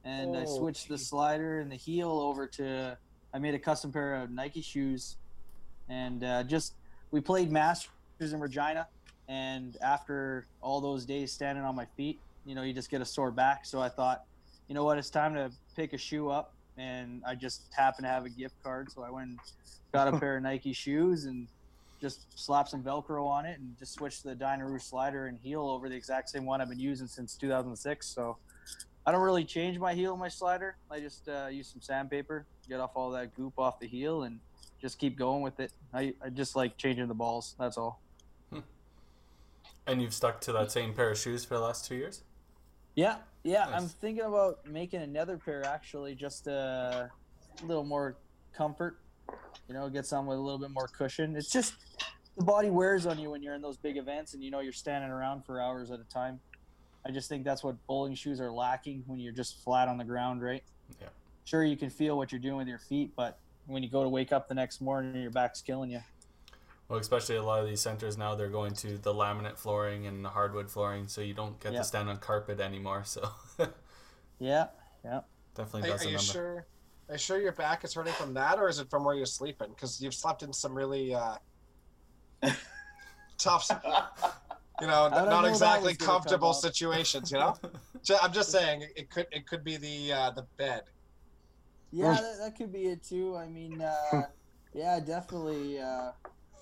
[0.04, 2.98] and I Oh, switched the slider and the heel over to
[3.32, 5.16] I made a custom pair of Nike shoes,
[5.88, 6.74] and uh, just
[7.10, 7.90] we played Masters
[8.32, 8.86] in Regina,
[9.28, 13.04] and after all those days standing on my feet, you know, you just get a
[13.04, 13.64] sore back.
[13.64, 14.24] So I thought,
[14.68, 18.10] you know what, it's time to pick a shoe up, and I just happened to
[18.10, 19.38] have a gift card, so I went and
[19.92, 21.48] got a pair of Nike shoes and
[22.00, 25.88] just slapped some Velcro on it and just switched the Dynaroo slider and heel over
[25.88, 28.06] the exact same one I've been using since 2006.
[28.06, 28.36] So
[29.06, 30.76] I don't really change my heel and my slider.
[30.90, 34.40] I just uh, use some sandpaper, get off all that goop off the heel, and
[34.80, 35.72] just keep going with it.
[35.92, 37.54] I, I just like changing the balls.
[37.58, 38.00] That's all.
[39.86, 42.22] And you've stuck to that same pair of shoes for the last two years?
[42.96, 43.68] Yeah, yeah.
[43.72, 47.06] I'm thinking about making another pair actually, just uh,
[47.62, 48.16] a little more
[48.56, 48.98] comfort.
[49.68, 51.36] You know, get some with a little bit more cushion.
[51.36, 51.74] It's just
[52.36, 54.72] the body wears on you when you're in those big events, and you know you're
[54.72, 56.40] standing around for hours at a time.
[57.04, 60.04] I just think that's what bowling shoes are lacking when you're just flat on the
[60.04, 60.64] ground, right?
[61.00, 61.08] Yeah.
[61.44, 64.08] Sure, you can feel what you're doing with your feet, but when you go to
[64.08, 66.00] wake up the next morning, your back's killing you.
[66.88, 70.24] Well, especially a lot of these centers now, they're going to the laminate flooring and
[70.24, 71.80] the hardwood flooring, so you don't get Yeah.
[71.80, 73.02] to stand on carpet anymore.
[73.04, 73.28] So
[74.38, 74.68] Yeah,
[75.04, 75.20] yeah.
[75.54, 76.32] definitely Are, does are a you number.
[76.32, 76.66] sure?
[77.08, 79.26] Are you sure your back is hurting from that, or is it from where you're
[79.26, 79.70] sleeping?
[79.70, 81.36] Because you've slept in some really uh,
[83.38, 83.68] tough,
[84.80, 87.30] you know, don't know exactly was gonna come comfortable situations.
[87.32, 87.56] You know,
[88.22, 90.82] I'm just saying it could it could be the uh, the bed.
[91.96, 93.34] Yeah, that, that could be it too.
[93.36, 94.22] I mean, uh,
[94.74, 96.10] yeah, definitely uh,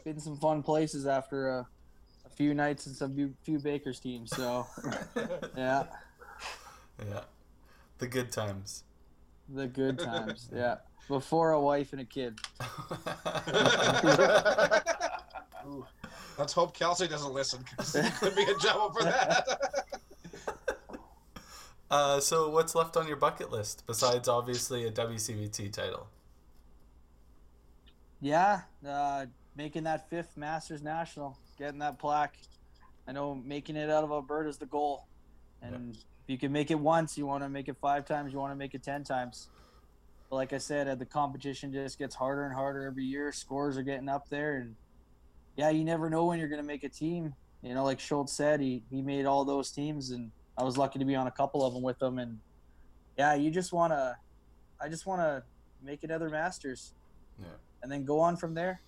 [0.05, 1.67] been some fun places after a,
[2.25, 4.31] a few nights and some few, few Baker's teams.
[4.31, 4.65] So
[5.57, 5.87] yeah,
[7.05, 7.21] yeah.
[7.99, 8.85] The good times.
[9.49, 10.49] the good times.
[10.55, 10.77] Yeah,
[11.09, 12.39] before a wife and a kid.
[15.67, 15.85] Ooh.
[16.39, 19.47] Let's hope Kelsey doesn't listen because he could be in trouble for that.
[21.95, 26.09] Uh, so, what's left on your bucket list besides obviously a WCBT title?
[28.21, 29.27] Yeah, uh,
[29.57, 32.37] making that fifth Masters National, getting that plaque.
[33.07, 35.07] I know making it out of Alberta is the goal,
[35.63, 38.33] and if you can make it once, you want to make it five times.
[38.33, 39.47] You want to make it ten times.
[40.29, 43.31] But like I said, uh, the competition just gets harder and harder every year.
[43.31, 44.75] Scores are getting up there, and
[45.55, 47.35] yeah, you never know when you're going to make a team.
[47.63, 50.99] You know, like Schultz said, he he made all those teams, and I was lucky
[50.99, 52.39] to be on a couple of them with them, And
[53.19, 54.17] yeah, you just want to,
[54.81, 55.43] I just want to
[55.83, 56.95] make another Masters
[57.41, 57.47] Yeah.
[57.83, 58.81] and then go on from there.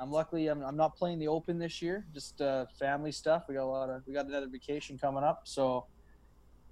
[0.00, 3.44] I'm luckily I'm, I'm not playing the Open this year, just uh, family stuff.
[3.48, 5.86] We got a lot of we got another vacation coming up, so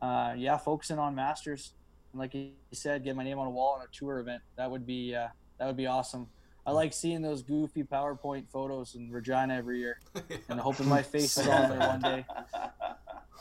[0.02, 1.74] uh, yeah, focusing on Masters.
[2.12, 4.42] And like you said, get my name on a wall on a tour event.
[4.56, 5.28] That would be uh,
[5.58, 6.26] that would be awesome.
[6.66, 10.00] I like seeing those goofy PowerPoint photos in Regina every year,
[10.48, 12.26] and hoping my face is on there one day.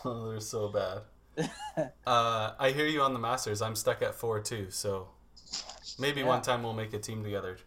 [0.05, 1.01] Oh, they're so bad.
[2.05, 3.61] uh, I hear you on the Masters.
[3.61, 5.09] I'm stuck at four too, so
[5.97, 6.27] maybe Yeah.
[6.27, 7.57] one time we'll make a team together.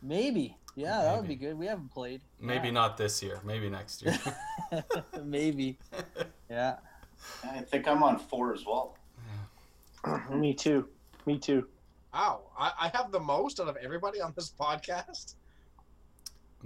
[0.00, 1.56] Maybe, yeah, that would be good.
[1.56, 2.22] We haven't played.
[2.40, 2.74] Maybe Yeah.
[2.74, 3.40] not this year.
[3.44, 4.18] Maybe next year.
[5.22, 5.78] Maybe,
[6.50, 6.76] yeah.
[7.44, 8.96] I think I'm on four as well.
[10.30, 10.88] Me too.
[11.26, 11.68] Me too.
[12.12, 15.34] Wow, I, I have the most out of everybody on this podcast.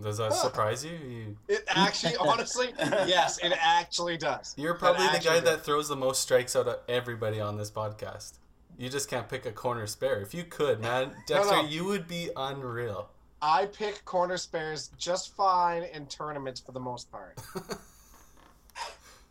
[0.00, 0.90] Does that surprise you?
[1.08, 4.54] you It actually, honestly, yes, it actually does.
[4.58, 5.44] you're probably the guy does.
[5.44, 8.34] that throws the most strikes out of everybody on this podcast.
[8.78, 10.20] You just can't pick a corner spare.
[10.20, 11.64] If you could, man, Dexter, no.
[11.64, 13.08] you would be unreal.
[13.40, 17.38] I pick corner spares just fine in tournaments for the most part.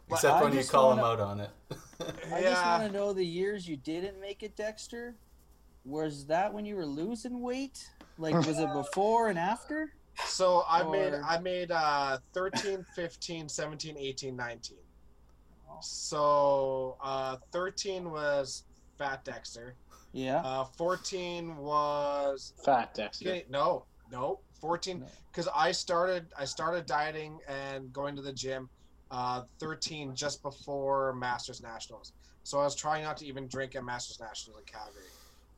[0.09, 1.49] Except when you call him wanna- out on it.
[2.33, 5.15] I just want to know the years you didn't make it, Dexter.
[5.85, 7.89] Was that when you were losing weight?
[8.17, 9.93] Like, was it before and after?
[10.25, 14.77] So I made I made uh 13, 15, 17, 18, 19.
[15.69, 15.77] Oh.
[15.81, 18.63] So uh 13 was
[18.97, 19.75] Fat Dexter.
[20.13, 20.41] Yeah.
[20.41, 23.29] Uh 14 was Fat Dexter.
[23.29, 25.05] okay, no, no, 14 No.
[25.33, 28.69] cuz I started I started dieting and going to the gym
[29.11, 32.13] uh 13 just before Masters Nationals.
[32.43, 35.09] So I was trying not to even drink at Masters Nationals in Calgary.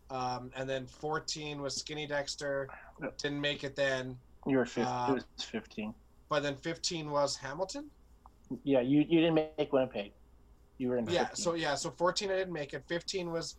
[0.09, 2.69] Um, and then 14 was Skinny Dexter.
[3.17, 4.17] Didn't make it then.
[4.47, 4.85] You were 15.
[4.85, 5.93] Uh, it was 15.
[6.29, 7.89] but then 15 was Hamilton.
[8.63, 10.13] Yeah, you, you didn't make Winnipeg.
[10.77, 11.05] You were in.
[11.09, 11.25] Yeah.
[11.27, 11.43] 15.
[11.43, 11.75] So yeah.
[11.75, 12.83] So 14 I didn't make it.
[12.87, 13.55] 15 was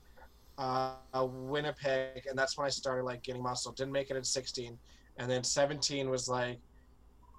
[0.57, 3.73] uh, Winnipeg, and that's when I started like getting muscle.
[3.73, 4.79] Didn't make it at 16,
[5.19, 6.59] and then 17 was like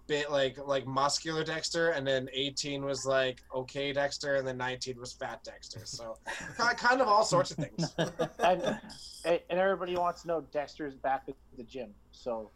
[0.08, 5.00] bit like like muscular Dexter, and then 18 was like okay Dexter, and then 19
[5.00, 5.82] was fat Dexter.
[5.86, 6.18] So
[6.58, 7.94] kind of all sorts of things.
[8.40, 8.80] and,
[9.26, 11.90] and everybody wants to know Dexter's back at the gym.
[12.12, 12.52] So.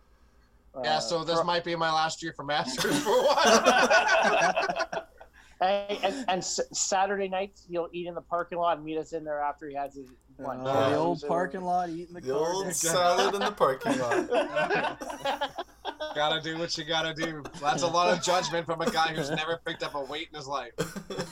[0.83, 0.95] Yeah.
[0.97, 5.05] uh, So this for- might be my last year for masters for a while.
[5.61, 9.13] and, and, and S- Saturday nights, he'll eat in the parking lot and meet us
[9.13, 10.09] in there after he has his
[10.39, 10.61] lunch.
[10.65, 12.53] Uh, the old parking lot, eating the, The car.
[12.53, 14.29] old salad in the parking lot.
[16.15, 17.43] gotta do what you gotta do.
[17.61, 20.37] That's a lot of judgment from a guy who's never picked up a weight in
[20.37, 20.73] his life,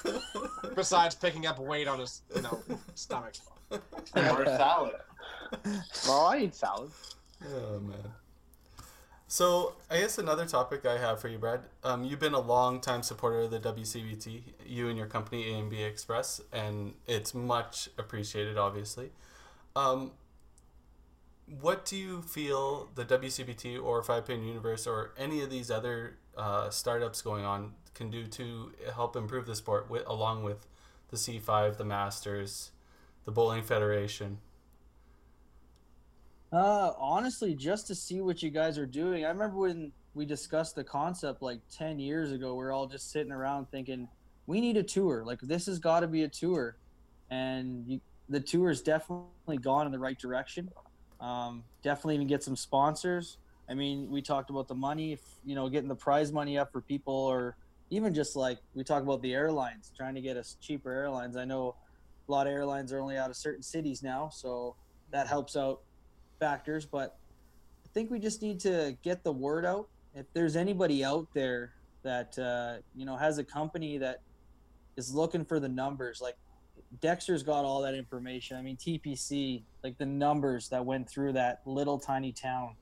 [0.75, 2.59] besides picking up weight on his, you know,
[2.95, 3.33] stomach.
[3.71, 4.95] Or salad.
[6.07, 6.91] well, I eat salad.
[7.55, 7.95] Oh man.
[9.31, 11.61] So I guess another topic I have for you, Brad.
[11.85, 15.71] Um, you've been a long time supporter of the WCBT, you and your company AMB
[15.87, 19.11] Express, and it's much appreciated, obviously.
[19.73, 20.11] Um,
[21.61, 26.17] what do you feel the WCBT or Five Pin Universe or any of these other
[26.35, 30.67] uh, startups going on can do to help improve the sport, with, along with
[31.07, 32.71] the C5, the Masters,
[33.23, 34.39] the Bowling Federation?
[36.51, 39.23] Uh, honestly, just to see what you guys are doing.
[39.23, 43.11] I remember when we discussed the concept like 10 years ago, we are all just
[43.11, 44.09] sitting around thinking,
[44.47, 45.23] we need a tour.
[45.25, 46.75] Like, this has got to be a tour.
[47.29, 50.69] And you, the tour has definitely gone in the right direction.
[51.21, 53.37] Um, definitely even get some sponsors.
[53.69, 56.73] I mean, we talked about the money, if, you know, getting the prize money up
[56.73, 57.55] for people, or
[57.89, 61.37] even just like we talk about the airlines, trying to get us cheaper airlines.
[61.37, 61.75] I know
[62.27, 64.75] a lot of airlines are only out of certain cities now, so
[65.11, 65.81] that helps out
[66.41, 67.15] factors, but
[67.85, 69.87] I think we just need to get the word out.
[70.13, 71.71] If there's anybody out there
[72.03, 74.21] that uh, you know has a company that
[74.97, 76.35] is looking for the numbers, like
[76.99, 78.57] Dexter's got all that information.
[78.57, 82.75] I mean, TPC, like the numbers that went through that little tiny town.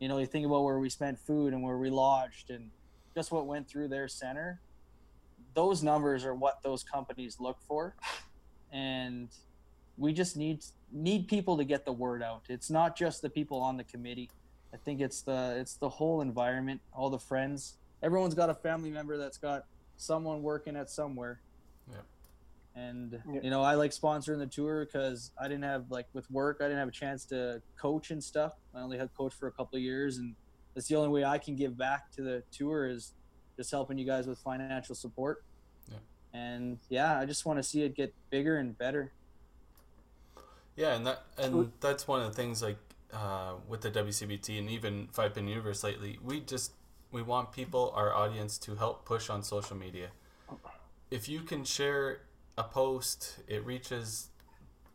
[0.00, 2.70] You know, you think about where we spent food and where we lodged and
[3.14, 4.60] just what went through their center.
[5.54, 7.96] Those numbers are what those companies look for,
[8.70, 9.28] and
[9.96, 12.42] we just need need people to get the word out.
[12.48, 14.30] It's not just the people on the committee.
[14.72, 17.74] I think it's the it's the whole environment, all the friends.
[18.02, 19.64] Everyone's got a family member that's got
[19.96, 21.40] someone working at somewhere.
[21.90, 21.96] Yeah.
[22.74, 23.40] And Yeah.
[23.42, 26.64] you know, I like sponsoring the tour because I didn't have like with work, I
[26.64, 28.54] didn't have a chance to coach and stuff.
[28.74, 30.34] I only had coach for a couple of years, and
[30.74, 33.12] that's the only way I can give back to the tour is
[33.56, 35.42] just helping you guys with financial support.
[35.90, 35.96] Yeah.
[36.34, 39.12] And yeah, I just want to see it get bigger and better.
[40.76, 42.76] Yeah, and that and that's one of the things like
[43.12, 46.18] uh, with the WCBT and even Five Pin Universe lately.
[46.22, 46.72] We just
[47.10, 50.08] we want people, our audience, to help push on social media.
[51.10, 52.20] If you can share
[52.58, 54.28] a post, it reaches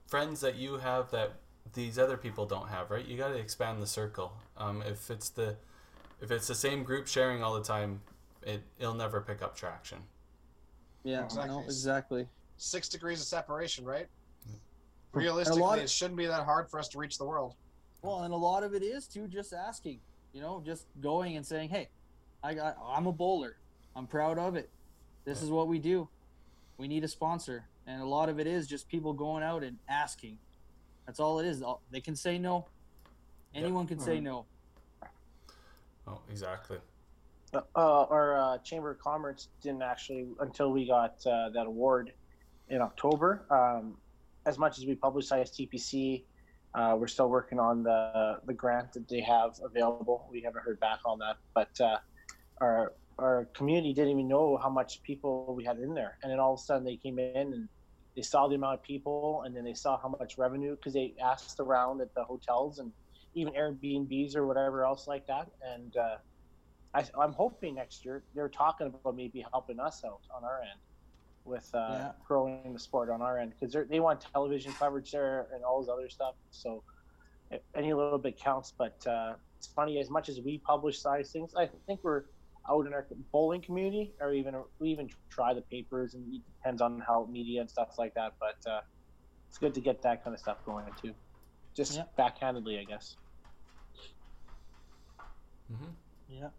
[0.07, 1.34] friends that you have that
[1.73, 2.91] these other people don't have.
[2.91, 3.05] Right?
[3.05, 4.34] You got to expand the circle.
[4.57, 5.55] Um, if it's the
[6.21, 8.01] if it's the same group sharing all the time,
[8.43, 9.99] it it'll never pick up traction.
[11.03, 11.55] Yeah, Exactly.
[11.55, 12.27] no, exactly.
[12.57, 14.07] Six degrees of separation, right?
[15.14, 17.55] And Realistically, of- it shouldn't be that hard for us to reach the world.
[18.01, 19.99] Well, and a lot of it is too just asking,
[20.34, 21.89] you know, just going and saying, "Hey,
[22.41, 23.57] I got, I'm a bowler.
[23.95, 24.70] I'm proud of it.
[25.26, 26.07] This is what we do.
[26.78, 29.78] We need a sponsor." And a lot of it is just people going out and
[29.89, 30.38] asking.
[31.05, 31.62] That's all it is.
[31.91, 32.68] They can say no.
[33.53, 34.45] Anyone can say no.
[36.07, 36.78] Oh, exactly.
[37.53, 42.14] Uh, our uh, Chamber of Commerce didn't actually until we got uh, that award
[42.70, 43.43] in October.
[43.49, 43.97] Um,
[44.45, 46.23] as much as we publicized TPC,
[46.73, 50.27] uh, we're still working on the the grant that they have available.
[50.31, 51.97] We haven't heard back on that, but uh,
[52.59, 56.39] our our community didn't even know how much people we had in there, and then
[56.39, 57.69] all of a sudden they came in and
[58.15, 61.13] they saw the amount of people, and then they saw how much revenue because they
[61.21, 62.91] asked around at the hotels and
[63.33, 65.95] even Airbnbs or whatever else like that, and.
[65.97, 66.15] Uh,
[66.93, 70.77] I, I'm hoping next year they're talking about maybe helping us out on our end
[71.45, 72.11] with uh, Yeah.
[72.27, 75.89] growing the sport on our end because they want television coverage there and all this
[75.89, 76.35] other stuff.
[76.51, 76.83] So
[77.75, 78.73] any little bit counts.
[78.77, 82.23] But uh, it's funny as much as we publicize things, I think we're
[82.69, 86.81] out in our bowling community, or even we even try the papers, and it depends
[86.81, 88.33] on how media and stuff like that.
[88.39, 88.81] But uh,
[89.49, 91.13] it's good to get that kind of stuff going too,
[91.75, 92.05] just Yeah.
[92.17, 93.17] backhandedly, I guess.
[95.67, 95.91] hmm
[96.27, 96.49] Yeah.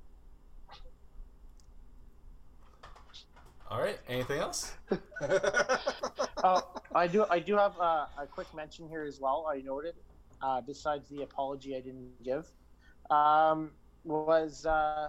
[3.72, 3.98] All right.
[4.06, 4.74] Anything else?
[6.44, 6.60] uh,
[6.94, 7.24] I do.
[7.30, 9.48] I do have uh, a quick mention here as well.
[9.50, 9.94] I noted,
[10.42, 12.46] uh, besides the apology I didn't give,
[13.10, 13.70] um,
[14.04, 15.08] was uh,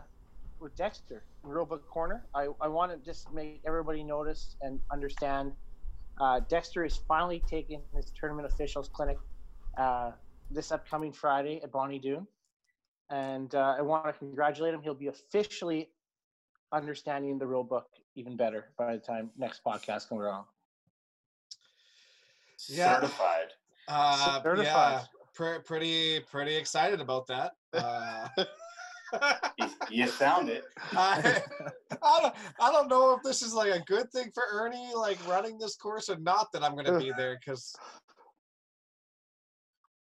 [0.62, 1.26] with Dexter.
[1.46, 2.24] Rulebook Corner.
[2.34, 5.52] I, I want to just make everybody notice and understand.
[6.22, 9.18] Uh, Dexter is finally taking his tournament officials clinic
[9.78, 10.12] uh,
[10.50, 12.26] this upcoming Friday at Bonnie Doon,
[13.10, 14.82] and uh, I want to congratulate him.
[14.82, 15.90] He'll be officially
[16.72, 20.46] understanding the rule book even better by the time next podcast comes around.
[22.70, 22.96] Yeah.
[22.96, 23.48] Certified.
[23.88, 24.66] Uh, Certified.
[24.66, 25.04] yeah,
[25.34, 27.54] pre- pretty pretty excited about that.
[29.14, 30.64] Uh, You, you found it.
[30.94, 31.40] I,
[32.02, 35.20] I, don't, I don't know if this is like a good thing for Ernie, like
[35.28, 37.76] running this course, or not that I'm going to be there because.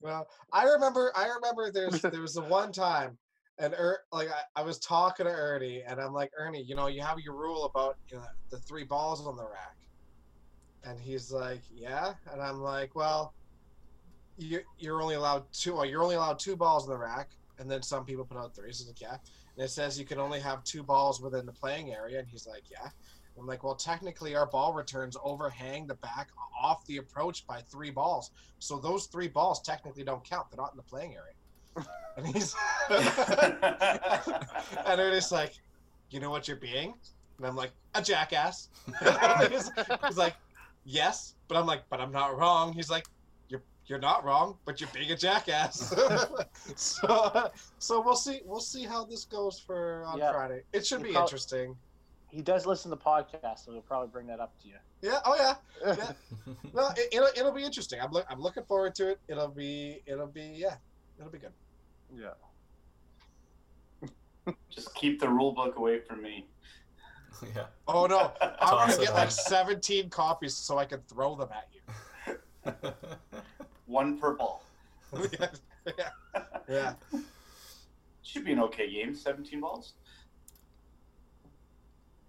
[0.02, 3.18] Well, I remember, I remember there's there was the one time,
[3.62, 6.88] and er, like I, I was talking to Ernie, and I'm like, Ernie, you know,
[6.88, 9.78] you have your rule about you know the three balls on the rack,
[10.84, 13.34] and he's like, yeah, and I'm like, well,
[14.38, 17.70] you you're only allowed two, or you're only allowed two balls in the rack, and
[17.70, 18.74] then some people put out three.
[18.74, 19.18] So like, yeah,
[19.56, 22.48] and it says you can only have two balls within the playing area, and he's
[22.48, 22.90] like, yeah.
[23.40, 26.28] I'm like, well, technically, our ball returns overhang the back
[26.62, 30.48] off the approach by three balls, so those three balls technically don't count.
[30.52, 31.34] They're not in the playing area.
[32.18, 32.54] And he's
[32.90, 33.00] and
[35.00, 35.54] Ernie's like,
[36.10, 36.94] you know what you're being?
[37.38, 38.70] And I'm like, a jackass.
[39.50, 39.72] he's,
[40.08, 40.36] he's like,
[40.84, 42.74] yes, but I'm like, but I'm not wrong.
[42.74, 43.06] He's like,
[43.48, 45.90] you're you're not wrong, but you're being a jackass.
[46.76, 47.50] so
[47.80, 50.32] so we'll see we'll see how this goes for on Yeah.
[50.34, 50.64] Friday.
[50.74, 51.76] It should You be prob- interesting.
[52.30, 54.76] He does listen to podcasts, so he'll probably bring that up to you.
[55.02, 55.20] Yeah.
[55.26, 55.56] Oh yeah.
[55.96, 56.12] Yeah.
[56.74, 58.00] No, it, it'll it'll be interesting.
[58.00, 59.20] I'm look, I'm looking forward to it.
[59.28, 60.76] It'll be it'll be yeah.
[61.22, 61.54] It'll be good.
[62.16, 62.34] Yeah.
[64.72, 66.48] Just keep the rule book away from me.
[67.56, 67.66] yeah.
[67.88, 72.92] Oh no, I'm gonna get like 17 copies so I can throw them at you.
[73.86, 74.64] One per ball.
[75.88, 76.10] yeah.
[76.68, 76.94] yeah.
[78.24, 79.14] Should be an okay game.
[79.14, 79.94] 17 balls.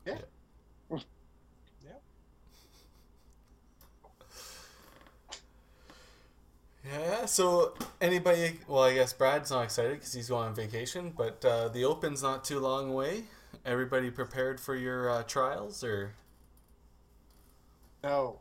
[0.07, 0.19] Yeah,
[7.27, 11.69] so anybody, well, I guess Brad's not excited because he's going on vacation, but uh,
[11.69, 13.25] the Open's not too long away.
[13.65, 16.15] Everybody prepared for your uh, trials, or
[18.03, 18.41] No.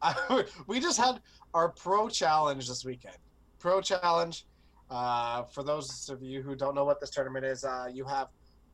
[0.00, 1.20] I, we just had
[1.52, 3.16] our pro challenge this weekend.
[3.58, 4.46] Pro challenge.
[4.88, 8.28] Uh, for those of you who don't know what this tournament is, uh, you have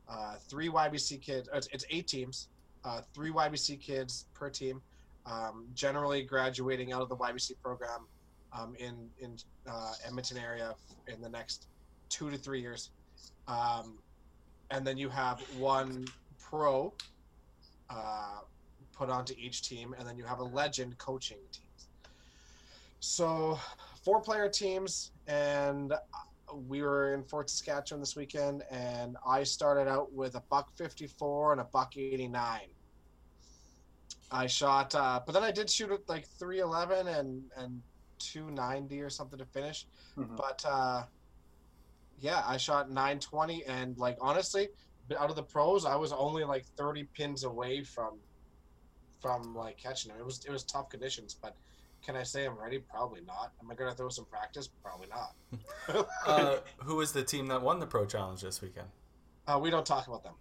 [0.07, 1.49] uh, three YBC kids.
[1.53, 2.49] It's, it's eight teams.
[2.83, 4.81] Uh, three YBC kids per team.
[5.25, 8.07] Um, generally graduating out of the YBC program
[8.53, 9.37] um, in in
[9.69, 10.75] uh, Edmonton area
[11.07, 11.67] in the next
[12.09, 12.89] two to three years.
[13.47, 13.99] Um,
[14.71, 16.07] and then you have one
[16.39, 16.93] pro
[17.89, 18.39] uh,
[18.93, 21.87] put onto each team, and then you have a legend coaching teams.
[22.99, 23.59] So,
[24.03, 25.93] four player teams, and
[26.67, 31.53] we were in Fort Saskatchewan this weekend, and I started out with a buck 54
[31.53, 32.61] and a buck 89.
[34.29, 37.81] I shot, uh, but then I did shoot at like 311 and and
[38.19, 39.85] 290 or something to finish.
[40.17, 40.35] Mhm.
[40.35, 41.03] But uh,
[42.19, 44.69] yeah, I shot 920, and like honestly,
[45.17, 48.17] out of the pros, I was only like 30 pins away from
[49.21, 50.19] from like catching them.
[50.19, 51.55] It was it was tough conditions, but
[52.05, 52.79] can I say I'm ready?
[52.79, 53.51] Probably not.
[53.61, 54.69] Am I gonna throw some practice?
[54.83, 56.07] Probably not.
[56.27, 58.87] uh, who was the team that won the Pro Challenge this weekend?
[59.47, 60.33] uh, we don't talk about them.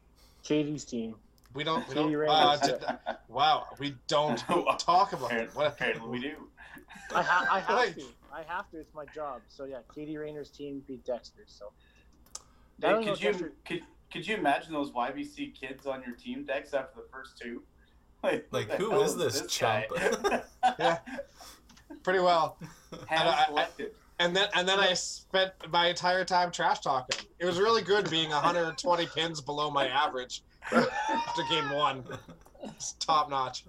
[0.43, 1.14] Katie's team.
[1.55, 1.87] We don't.
[1.89, 2.29] We don't.
[2.29, 2.85] Uh, did-
[3.29, 4.37] wow, we don't
[4.79, 5.49] talk about them.
[5.49, 5.66] Apparently, What?
[5.72, 6.49] apparently we do.
[7.14, 8.05] I, ha- I have Like- to.
[8.32, 8.78] I have to.
[8.78, 9.41] It's my job.
[9.49, 11.45] So yeah, Katie Rayner's team beat Dexter.
[11.47, 11.72] So
[12.82, 13.80] Hey, I don't could you Dexter- could,
[14.12, 17.62] could you imagine those YBC kids on your team decks after the first two?
[18.22, 19.84] Like, Like, the who hell is this chump?
[20.78, 20.99] Yeah.
[22.03, 22.59] Pretty well.
[23.07, 23.47] Hand I-
[23.78, 23.87] I-
[24.18, 27.24] And then and then I spent my entire time trash talking.
[27.39, 32.05] It was really good being 120 pins below my average after game one.
[32.64, 33.64] It's top notch.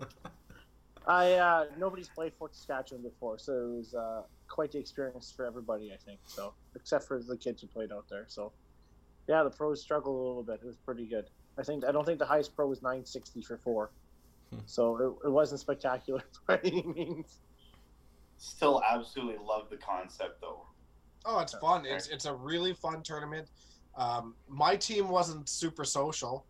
[1.07, 5.45] I uh, nobody's played Fort Saskatchewan before, so it was uh, quite the experience for
[5.45, 5.91] everybody.
[5.93, 8.25] I think so, except for the kids who played out there.
[8.27, 8.51] So
[9.27, 10.59] yeah, the pros struggled a little bit.
[10.61, 11.25] It was pretty good.
[11.57, 13.91] I think I don't think the highest pro was 960 for four,
[14.51, 14.59] Hmm.
[14.65, 17.39] so it, it wasn't spectacular by any means.
[18.37, 20.67] Still absolutely love the concept though.
[21.25, 21.85] Oh, it's fun.
[21.85, 23.49] It's it's a really fun tournament.
[23.97, 26.45] Um, my team wasn't super social,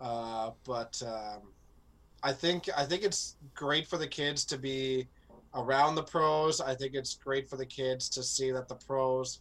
[0.00, 1.53] uh, but um,
[2.24, 5.06] I think I think it's great for the kids to be
[5.54, 6.58] around the pros.
[6.58, 9.40] I think it's great for the kids to see that the pros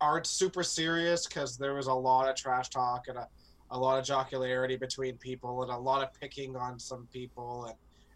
[0.00, 3.28] aren't super serious because there was a lot of trash talk and a,
[3.72, 7.74] a lot of jocularity between people and a lot of picking on some people and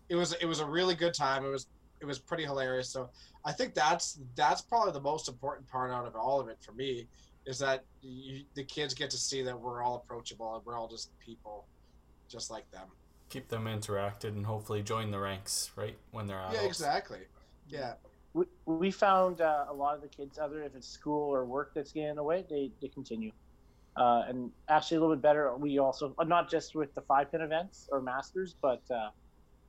[0.09, 1.45] it was it was a really good time.
[1.45, 1.67] It was
[2.01, 2.89] it was pretty hilarious.
[2.89, 3.11] So
[3.45, 6.73] I think that's that's probably the most important part out of all of it for
[6.73, 7.09] me
[7.45, 10.87] is that you, the kids get to see that we're all approachable and we're all
[10.87, 11.67] just people,
[12.29, 12.87] just like them.
[13.29, 16.57] Keep them interacted and hopefully join the ranks right when they're adults.
[16.57, 17.21] Yeah, exactly.
[17.69, 17.95] Yeah,
[18.33, 21.73] We, we found uh, a lot of the kids, other if it's school or work
[21.75, 23.33] that's getting in the way, they, they continue.
[23.97, 25.57] Uh, and actually, a little bit better.
[25.57, 29.09] We also uh, not just with the five pin events or masters, but uh,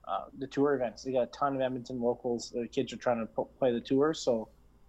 [0.06, 1.02] uh, the tour events.
[1.02, 2.50] They got a ton of Edmonton locals.
[2.50, 4.48] The kids are trying to p- play the tour, so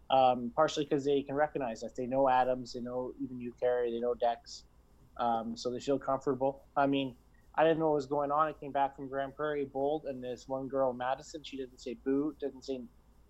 [0.10, 1.94] um, partially because they can recognize us.
[1.94, 4.64] They know Adams, they know even you carry, they know Dex,
[5.18, 6.64] um, so they feel comfortable.
[6.76, 7.16] I mean,
[7.60, 8.48] I didn't know what was going on.
[8.48, 11.98] I came back from Grande Prairie bold, and this one girl, Madison, she didn't say
[12.06, 12.80] boo, didn't say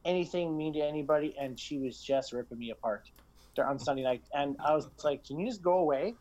[0.06, 3.10] anything mean to anybody, and she was just ripping me apart
[3.58, 4.22] on Sunday night.
[4.36, 6.14] And I was like, "Can you just go away?"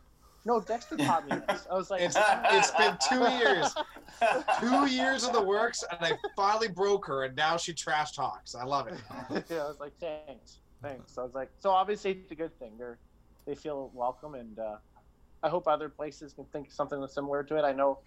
[0.46, 1.66] No, Dexter taught me this.
[1.70, 3.74] I was like, it's it's been two years,
[4.58, 8.54] two years of the works, and I finally broke her, and now she trash talks.
[8.54, 8.98] I love it.
[9.50, 11.18] yeah, I was like, thanks, thanks.
[11.18, 12.72] I was like, so obviously it's a good thing.
[12.78, 12.98] They're
[13.46, 14.76] they feel welcome, and uh,
[15.42, 17.62] I hope other places can think something similar to it.
[17.62, 17.98] I know,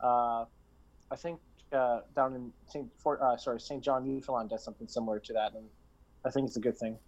[0.00, 0.44] uh,
[1.10, 1.40] I think
[1.72, 5.54] uh, down in Saint Fort, uh, sorry, Saint John, Newfoundland does something similar to that,
[5.54, 5.64] and
[6.24, 6.98] I think it's a good thing.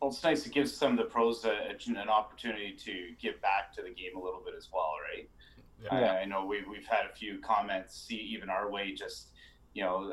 [0.00, 0.46] Well, it's nice.
[0.46, 4.16] It gives some of the pros a, an opportunity to give back to the game
[4.16, 5.28] a little bit as well, right?
[5.82, 6.12] Yeah.
[6.12, 9.28] I, I know we've, we've had a few comments, see even our way, just
[9.74, 10.12] you know,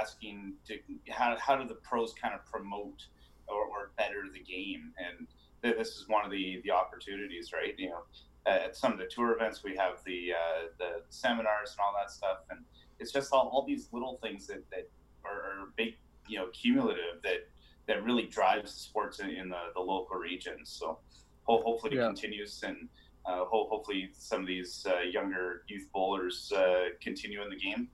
[0.00, 0.78] asking to
[1.10, 3.06] how, how do the pros kind of promote
[3.48, 5.26] or, or better the game, and
[5.72, 7.74] this is one of the the opportunities, right?
[7.78, 8.02] You know,
[8.46, 12.10] at some of the tour events, we have the uh, the seminars and all that
[12.10, 12.60] stuff, and
[12.98, 14.88] it's just all, all these little things that that
[15.24, 15.96] are, are big,
[16.28, 17.48] you know, cumulative that
[17.86, 20.70] that really drives sports in, in the, the local regions.
[20.70, 20.98] So
[21.44, 22.04] ho- hopefully yeah.
[22.04, 22.88] it continues and
[23.24, 27.88] uh, ho- hopefully some of these uh, younger youth bowlers uh, continue in the game,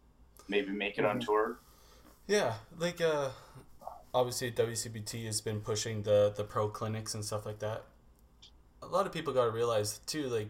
[0.48, 1.10] maybe make it mm-hmm.
[1.10, 1.60] on tour.
[2.26, 3.30] Yeah, like uh,
[4.14, 7.84] obviously WCBT has been pushing the the pro clinics and stuff like that.
[8.82, 10.48] A lot of people got to realize too, like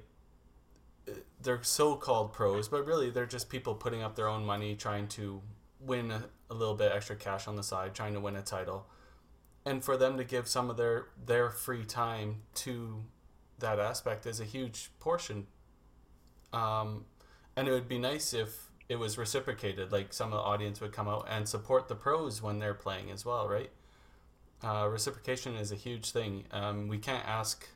[1.40, 5.42] they're so-called pros, but really they're just people putting up their own money, trying to
[5.80, 8.86] win a, a little bit extra cash on the side, trying to win a title
[9.64, 13.04] and for them to give some of their their free time to
[13.58, 15.46] that aspect is a huge portion
[16.52, 17.04] um,
[17.56, 20.92] and it would be nice if it was reciprocated like some of the audience would
[20.92, 23.70] come out and support the pros when they're playing as well right
[24.64, 27.68] uh, reciprocation is a huge thing um, we can't ask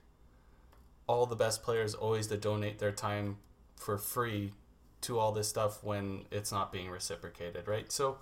[1.08, 3.36] all the best players always to donate their time
[3.76, 4.52] for free
[5.00, 8.18] to all this stuff when it's not being reciprocated right so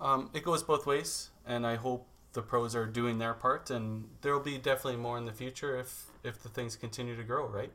[0.00, 4.08] um, it goes both ways and i hope the pros are doing their part, and
[4.20, 7.46] there will be definitely more in the future if if the things continue to grow,
[7.46, 7.72] right?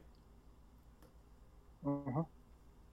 [1.85, 2.21] Mm-hmm.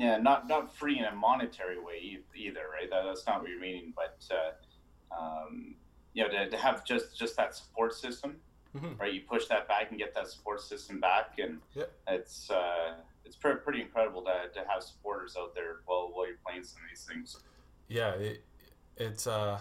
[0.01, 2.89] Yeah, not not free in a monetary way either, right?
[2.89, 5.75] That, that's not what you're meaning, but uh, um,
[6.15, 8.37] you know, to, to have just just that support system,
[8.75, 8.99] mm-hmm.
[8.99, 9.13] right?
[9.13, 11.93] You push that back and get that support system back, and yep.
[12.09, 12.95] it's uh,
[13.27, 16.81] it's pretty, pretty incredible to, to have supporters out there while while you're playing some
[16.83, 17.37] of these things.
[17.89, 18.43] Yeah, it,
[18.97, 19.59] it's uh,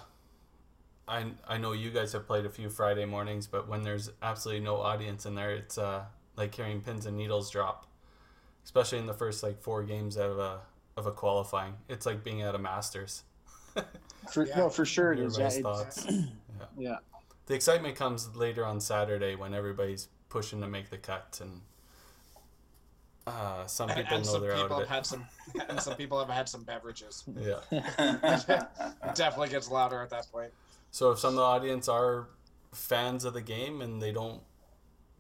[1.06, 4.64] I I know you guys have played a few Friday mornings, but when there's absolutely
[4.64, 6.06] no audience in there, it's uh
[6.38, 7.89] like hearing pins and needles drop,
[8.70, 10.60] especially in the first like four games of a
[10.96, 11.74] of a qualifying.
[11.88, 13.24] It's like being at a Masters.
[14.32, 14.58] for, yeah.
[14.58, 15.40] No, for sure it is.
[15.40, 16.06] Yeah, thoughts.
[16.10, 16.26] yeah.
[16.78, 16.96] yeah.
[17.48, 21.62] The excitement comes later on Saturday when everybody's pushing to make the cut and.
[23.26, 25.24] Uh, some people and, know some they're people out of have had some,
[25.68, 27.24] and some people have had some beverages.
[27.40, 27.60] Yeah,
[29.14, 30.52] definitely gets louder at that point.
[30.90, 32.28] So if some of the audience are
[32.74, 34.42] fans of the game and they don't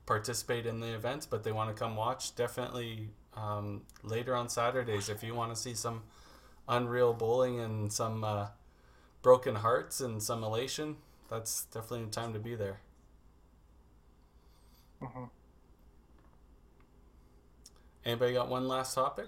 [0.07, 3.09] participate in the events, but they want to come watch, definitely
[3.39, 6.03] um, later on Saturdays if you want to see some
[6.67, 8.47] unreal bowling and some uh,
[9.21, 10.97] broken hearts and some elation.
[11.29, 12.79] That's definitely the time to be there.
[15.01, 15.25] Mm-hmm.
[18.05, 19.27] Anybody got one last topic?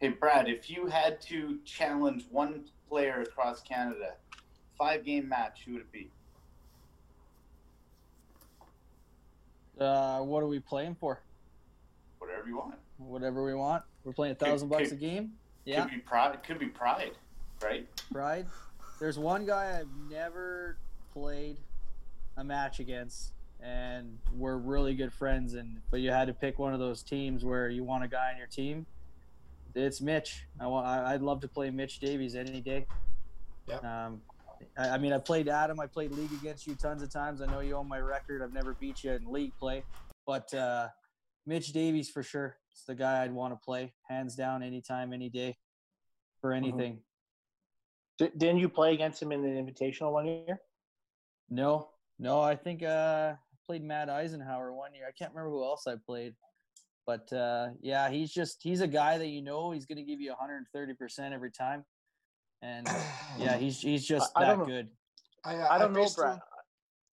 [0.00, 4.14] Hey Brad, if you had to challenge one player across Canada
[4.76, 6.10] five game match, who would it be?
[9.78, 11.20] Uh, what are we playing for?
[12.18, 12.74] Whatever you want.
[12.98, 13.82] Whatever we want.
[14.04, 15.32] We're playing a thousand bucks a game.
[15.64, 15.82] Yeah.
[15.82, 16.42] Could be pride.
[16.42, 17.12] Could be pride,
[17.62, 17.86] right?
[18.12, 18.46] Pride.
[18.98, 20.78] There's one guy I've never
[21.12, 21.56] played
[22.36, 25.54] a match against, and we're really good friends.
[25.54, 28.30] And but you had to pick one of those teams where you want a guy
[28.32, 28.86] on your team.
[29.74, 30.46] It's Mitch.
[30.58, 30.86] I want.
[30.86, 32.86] I, would love to play Mitch Davies any day.
[33.68, 34.06] Yeah.
[34.06, 34.22] Um,
[34.76, 35.78] I, I mean, I played Adam.
[35.78, 37.42] I played league against you tons of times.
[37.42, 38.42] I know you own my record.
[38.42, 39.84] I've never beat you in league play,
[40.26, 40.88] but uh,
[41.48, 42.58] Mitch Davies for sure.
[42.70, 45.56] It's the guy I'd want to play, hands down, anytime, any day,
[46.40, 46.64] for mm-hmm.
[46.64, 47.00] anything.
[48.20, 48.38] Mm-hmm.
[48.38, 50.60] Didn't you play against him in the Invitational one year?
[51.48, 51.88] No,
[52.18, 52.40] no.
[52.40, 53.34] I think uh,
[53.64, 55.04] played Matt Eisenhower one year.
[55.08, 56.34] I can't remember who else I played,
[57.06, 60.20] but uh, yeah, he's just he's a guy that you know he's going to give
[60.20, 61.84] you 130 percent every time,
[62.60, 62.88] and
[63.38, 64.88] yeah, he's he's just I- I that don't good.
[65.44, 66.40] I, uh, I don't know, Brad.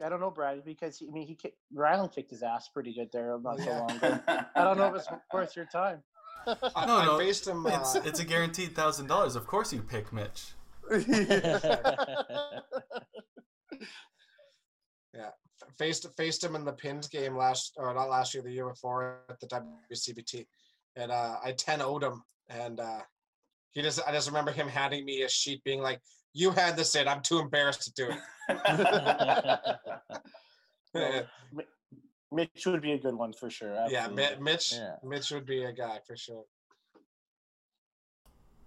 [0.04, 2.94] I don't know, Brad, because he, I mean, he kicked, Ryland kicked his ass pretty
[2.94, 4.20] good there not so long ago.
[4.28, 6.04] I don't know if it's worth your time.
[6.48, 7.66] I, No, I no, faced him.
[7.66, 9.36] It's uh, it's a guaranteed thousand dollars.
[9.36, 10.54] Of course you pick Mitch.
[15.16, 15.30] Yeah,
[15.78, 19.22] faced faced him in the pins game last or not last year, the year before
[19.30, 20.46] at the WCBT,
[20.96, 23.00] and uh, I 10 0'd him, and uh,
[23.72, 26.02] he just I just remember him handing me a sheet, being like,
[26.36, 27.08] "You had this in.
[27.08, 28.20] I'm too embarrassed to do it."
[32.32, 33.74] Mitch would be a good one for sure.
[33.90, 34.36] yeah, absolutely.
[34.38, 34.74] Mi- Mitch.
[34.74, 34.96] Yeah.
[35.04, 36.44] Mitch would be a guy for sure.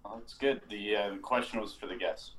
[0.03, 0.61] Well, that's good.
[0.69, 2.31] The uh, question was for the guests.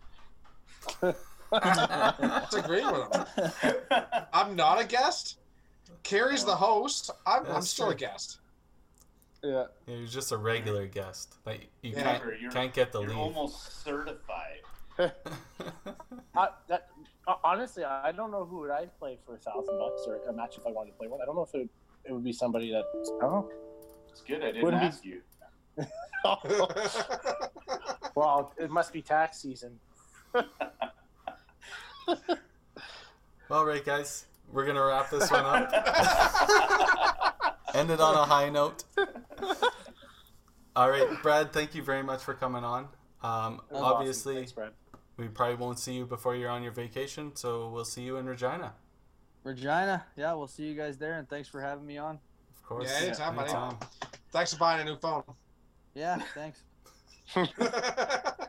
[1.52, 3.12] That's agreeing with
[3.60, 4.02] him.
[4.32, 5.38] I'm not a guest.
[6.02, 7.10] Carrie's the host.
[7.26, 7.94] I'm, I'm still true.
[7.94, 8.38] a guest.
[9.44, 9.64] Yeah.
[9.86, 11.36] Yeah, You're just a regular guest.
[11.46, 12.02] Like you Yeah.
[12.18, 13.18] can't, you're- can't get the You're leave.
[13.18, 14.60] almost certified.
[16.36, 16.88] I, that,
[17.26, 20.32] uh, honestly, I don't know who would I play for a thousand bucks or a
[20.32, 21.20] match if I wanted to play one.
[21.22, 21.68] I don't know if it would,
[22.04, 22.84] it would be somebody that.
[23.22, 23.42] I.
[24.10, 24.42] It's good.
[24.42, 25.20] I didn't Wouldn't be- ask you.
[28.14, 29.78] well, it must be tax season.
[33.50, 35.72] All right, guys, we're gonna wrap this one up.
[37.74, 38.84] End it on a high note.
[40.76, 41.52] All right, Brad.
[41.52, 42.84] Thank you very much for coming on.
[43.22, 43.84] Um, Awesome.
[43.84, 44.72] obviously, Thanks, Brad.
[45.20, 48.26] We probably won't see you before you're on your vacation, so we'll see you in
[48.26, 48.72] Regina.
[49.44, 52.18] Regina, yeah, we'll see you guys there, and thanks for having me on.
[52.56, 52.90] Of course.
[52.90, 53.50] Yeah, anytime, buddy.
[53.50, 53.76] anytime.
[54.32, 55.22] Thanks for buying a new phone.
[55.94, 56.62] Yeah, thanks.